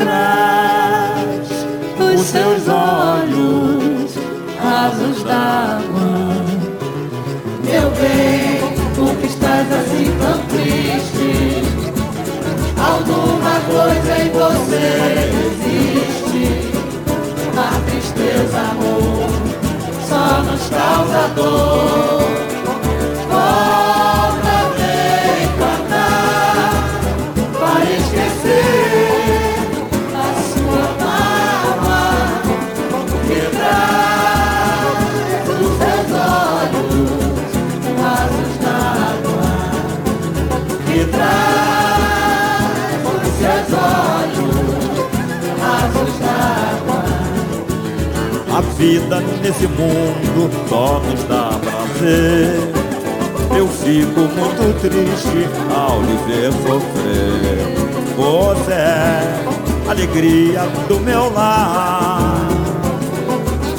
traz 0.03 1.49
os 1.99 2.21
seus 2.21 2.69
olhos 2.69 4.15
rasos 4.61 5.23
d'água. 5.23 6.43
Meu 7.65 7.91
bem, 7.93 8.77
por 8.95 9.15
que 9.17 9.27
estás 9.27 9.67
assim 9.73 10.11
tão 10.19 10.39
triste? 10.47 11.63
Alguma 12.79 13.61
coisa 13.67 14.23
em 14.23 14.31
você 14.31 14.85
existe. 15.47 16.73
A 17.57 17.81
tristeza, 17.91 18.59
amor, 18.59 19.31
só 20.09 20.43
nos 20.43 20.69
causa 20.69 21.29
dor. 21.35 22.42
A 48.55 48.61
vida 48.61 49.19
nesse 49.43 49.67
mundo 49.67 50.51
só 50.69 51.01
nos 51.01 51.25
dá 51.25 51.59
prazer. 51.59 52.61
Eu 53.57 53.67
fico 53.67 54.21
muito 54.21 54.79
triste 54.79 55.49
ao 55.75 56.03
lhe 56.03 56.17
ver 56.27 56.53
sofrer. 56.53 57.73
Você 58.15 58.73
é 58.73 59.45
alegria 59.89 60.61
do 60.87 61.01
meu 61.01 61.33
lar. 61.33 62.47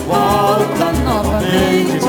Volta 0.07 0.91
novamente, 1.05 1.99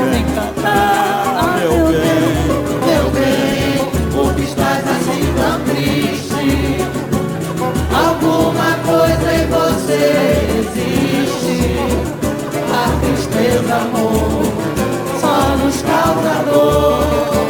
tristeza, 13.55 13.76
amor, 13.76 14.42
só 15.20 15.57
nos 15.57 15.82
causa 15.82 16.42
dor. 16.50 17.43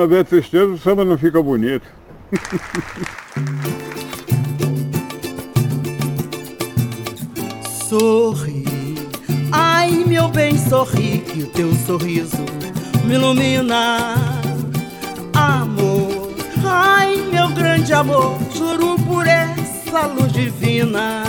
Não 0.00 0.04
houver 0.04 0.24
tristeza, 0.24 0.64
o 0.64 0.78
samba 0.78 1.04
não 1.04 1.18
fica 1.18 1.42
bonito. 1.42 1.86
Sorri, 7.86 8.64
ai 9.52 10.04
meu 10.06 10.28
bem, 10.28 10.56
sorri 10.56 11.18
que 11.18 11.42
o 11.42 11.46
teu 11.48 11.74
sorriso 11.74 12.38
me 13.04 13.14
ilumina. 13.14 14.14
Amor, 15.34 16.32
ai 16.64 17.16
meu 17.30 17.48
grande 17.48 17.92
amor, 17.92 18.38
juro 18.54 18.96
por 19.00 19.26
essa 19.26 20.06
luz 20.06 20.32
divina. 20.32 21.24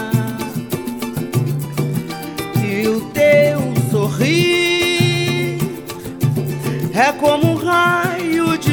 E 2.64 2.88
o 2.88 3.02
teu 3.10 3.60
sorrir 3.92 5.58
é 6.94 7.12
como 7.20 7.52
um 7.52 7.56
raio 7.56 8.21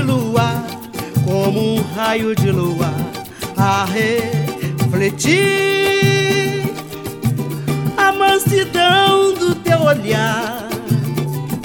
lua, 0.08 0.64
como 1.24 1.74
um 1.74 1.82
raio 1.94 2.34
de 2.34 2.50
lua, 2.50 2.90
a 3.56 3.84
refletir 3.84 5.28
a 7.96 8.10
mansidão 8.12 9.34
do 9.34 9.54
teu 9.56 9.82
olhar. 9.82 10.66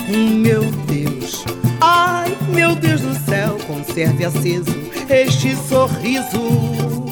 Meu 0.10 0.64
Deus, 0.88 1.46
ai 1.80 2.36
meu 2.50 2.76
Deus 2.76 3.00
do 3.02 3.16
céu, 3.26 3.58
conserve 3.66 4.26
aceso 4.26 4.76
este 5.10 5.56
sorriso. 5.56 7.06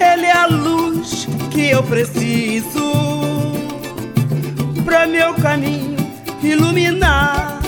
Ele 0.00 0.26
é 0.26 0.32
a 0.32 0.46
luz 0.46 1.28
que 1.50 1.70
eu 1.70 1.82
preciso 1.82 2.90
para 4.84 5.06
meu 5.06 5.34
caminho 5.34 5.98
iluminar. 6.42 7.60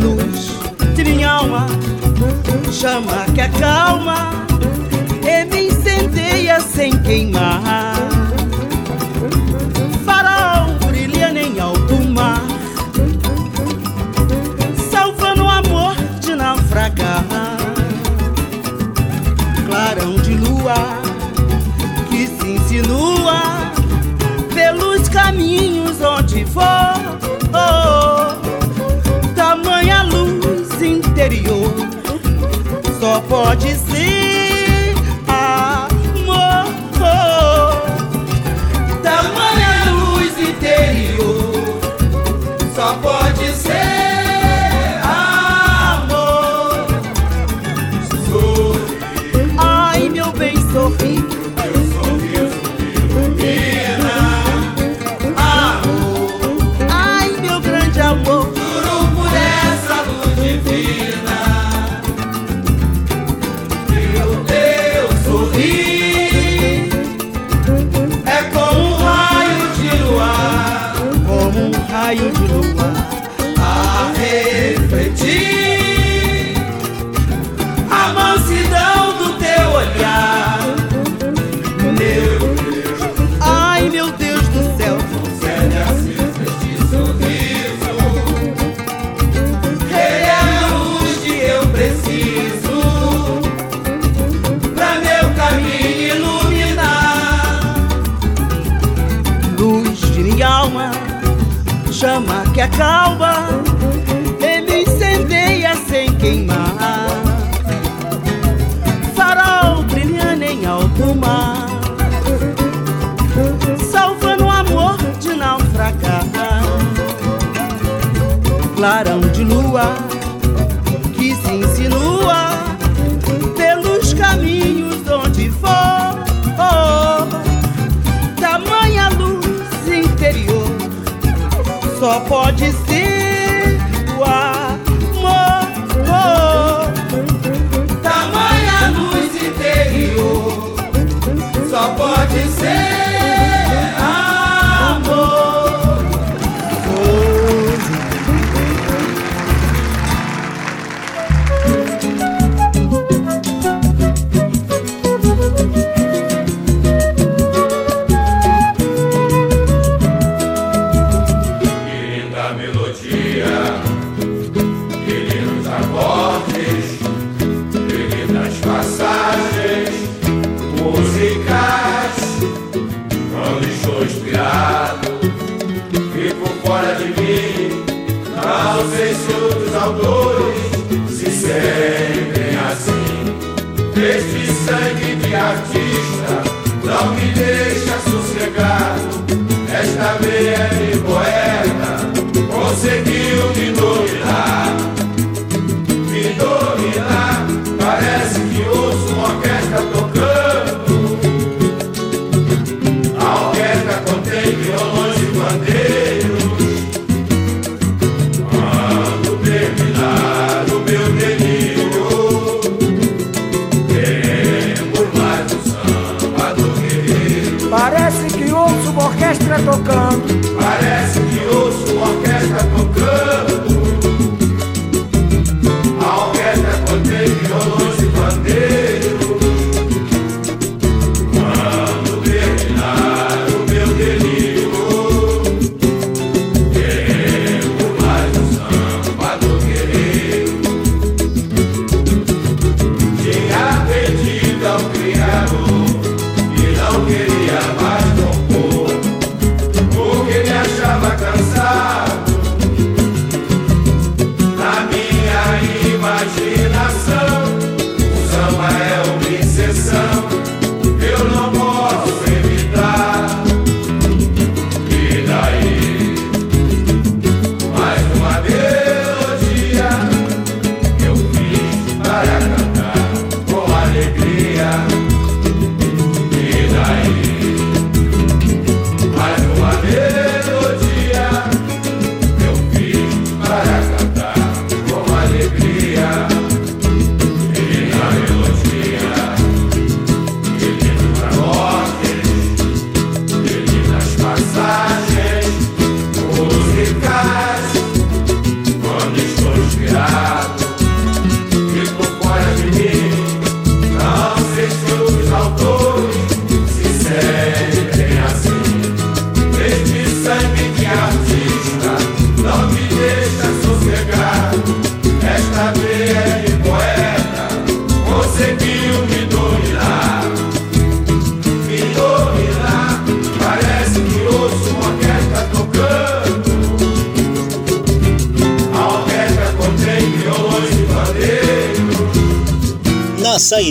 Luz 0.00 0.45
minha 1.04 1.30
alma, 1.30 1.66
chama 2.72 3.26
que 3.34 3.40
acalma 3.40 4.30
e 5.22 5.44
me 5.44 5.68
incendeia 5.68 6.60
sem 6.60 6.90
queimar. 7.02 7.96
Farol 10.04 10.74
brilha 10.86 11.30
em 11.32 11.60
alto 11.60 11.96
mar, 12.10 12.42
salvando 14.90 15.44
o 15.44 15.48
amor 15.48 15.94
de 16.20 16.34
naufragar. 16.34 17.24
Clarão 19.66 20.14
de 20.16 20.34
lua 20.34 20.74
que 22.10 22.26
se 22.26 22.48
insinua 22.48 23.70
pelos 24.54 25.08
caminhos 25.08 26.00
onde 26.00 26.44
for. 26.46 27.15
pode 33.36 33.74
ser. 33.74 34.15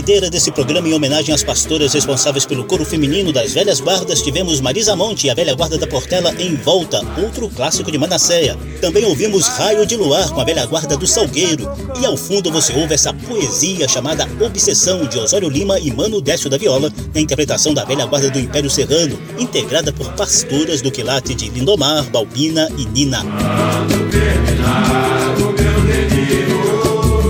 Saideira 0.05 0.29
desse 0.29 0.51
programa 0.51 0.87
em 0.87 0.93
homenagem 0.93 1.33
às 1.33 1.43
pastoras 1.43 1.93
responsáveis 1.93 2.45
pelo 2.45 2.63
coro 2.63 2.85
feminino 2.85 3.33
das 3.33 3.53
velhas 3.53 3.79
guardas, 3.79 4.21
tivemos 4.21 4.61
Marisa 4.61 4.95
Monte 4.95 5.25
e 5.25 5.31
a 5.31 5.33
velha 5.33 5.55
guarda 5.55 5.79
da 5.79 5.87
Portela 5.87 6.31
em 6.37 6.55
Volta, 6.55 7.01
outro 7.19 7.49
clássico 7.49 7.91
de 7.91 7.97
Manasseia. 7.97 8.55
Também 8.79 9.03
ouvimos 9.03 9.47
Raio 9.47 9.83
de 9.83 9.95
Luar 9.95 10.29
com 10.29 10.39
a 10.39 10.43
velha 10.43 10.63
guarda 10.67 10.95
do 10.95 11.07
Salgueiro. 11.07 11.67
E 11.99 12.05
ao 12.05 12.15
fundo 12.15 12.51
você 12.51 12.71
ouve 12.73 12.93
essa 12.93 13.11
poesia 13.11 13.87
chamada 13.87 14.29
Obsessão 14.39 15.07
de 15.07 15.17
Osório 15.17 15.49
Lima 15.49 15.79
e 15.79 15.91
Mano 15.91 16.21
Décio 16.21 16.51
da 16.51 16.57
Viola, 16.57 16.93
na 17.11 17.19
interpretação 17.19 17.73
da 17.73 17.83
velha 17.83 18.05
guarda 18.05 18.29
do 18.29 18.37
Império 18.37 18.69
Serrano, 18.69 19.19
integrada 19.39 19.91
por 19.91 20.13
pastoras 20.13 20.83
do 20.83 20.91
quilate 20.91 21.33
de 21.33 21.49
Lindomar, 21.49 22.03
Balbina 22.11 22.69
e 22.77 22.85
Nina. 22.85 23.25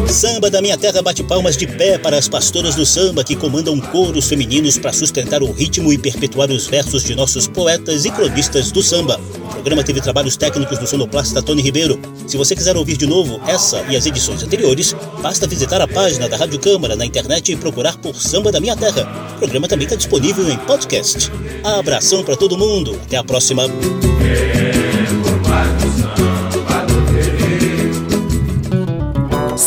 Samba 0.07 0.49
da 0.49 0.61
Minha 0.61 0.77
Terra 0.77 1.01
bate 1.01 1.23
palmas 1.23 1.57
de 1.57 1.67
pé 1.67 1.97
para 1.97 2.17
as 2.17 2.27
pastoras 2.27 2.75
do 2.75 2.85
samba 2.85 3.23
que 3.23 3.35
comandam 3.35 3.79
coros 3.79 4.27
femininos 4.27 4.77
para 4.77 4.93
sustentar 4.93 5.41
o 5.41 5.51
ritmo 5.51 5.91
e 5.91 5.97
perpetuar 5.97 6.49
os 6.51 6.67
versos 6.67 7.03
de 7.03 7.15
nossos 7.15 7.47
poetas 7.47 8.05
e 8.05 8.11
cronistas 8.11 8.71
do 8.71 8.81
samba. 8.81 9.19
O 9.43 9.53
programa 9.53 9.83
teve 9.83 9.99
trabalhos 9.99 10.37
técnicos 10.37 10.77
do 10.77 10.87
sonoplasta 10.87 11.41
Tony 11.41 11.61
Ribeiro. 11.61 11.99
Se 12.27 12.37
você 12.37 12.55
quiser 12.55 12.77
ouvir 12.77 12.97
de 12.97 13.07
novo 13.07 13.41
essa 13.47 13.83
e 13.89 13.95
as 13.95 14.05
edições 14.05 14.43
anteriores, 14.43 14.95
basta 15.21 15.47
visitar 15.47 15.81
a 15.81 15.87
página 15.87 16.29
da 16.29 16.37
Rádio 16.37 16.59
Câmara 16.59 16.95
na 16.95 17.05
internet 17.05 17.51
e 17.51 17.55
procurar 17.55 17.97
por 17.97 18.15
Samba 18.15 18.51
da 18.51 18.59
Minha 18.59 18.75
Terra. 18.75 19.33
O 19.35 19.39
programa 19.39 19.67
também 19.67 19.85
está 19.85 19.95
disponível 19.95 20.49
em 20.49 20.57
podcast. 20.59 21.31
Abração 21.63 22.23
para 22.23 22.37
todo 22.37 22.57
mundo. 22.57 22.99
Até 23.05 23.17
a 23.17 23.23
próxima. 23.23 23.63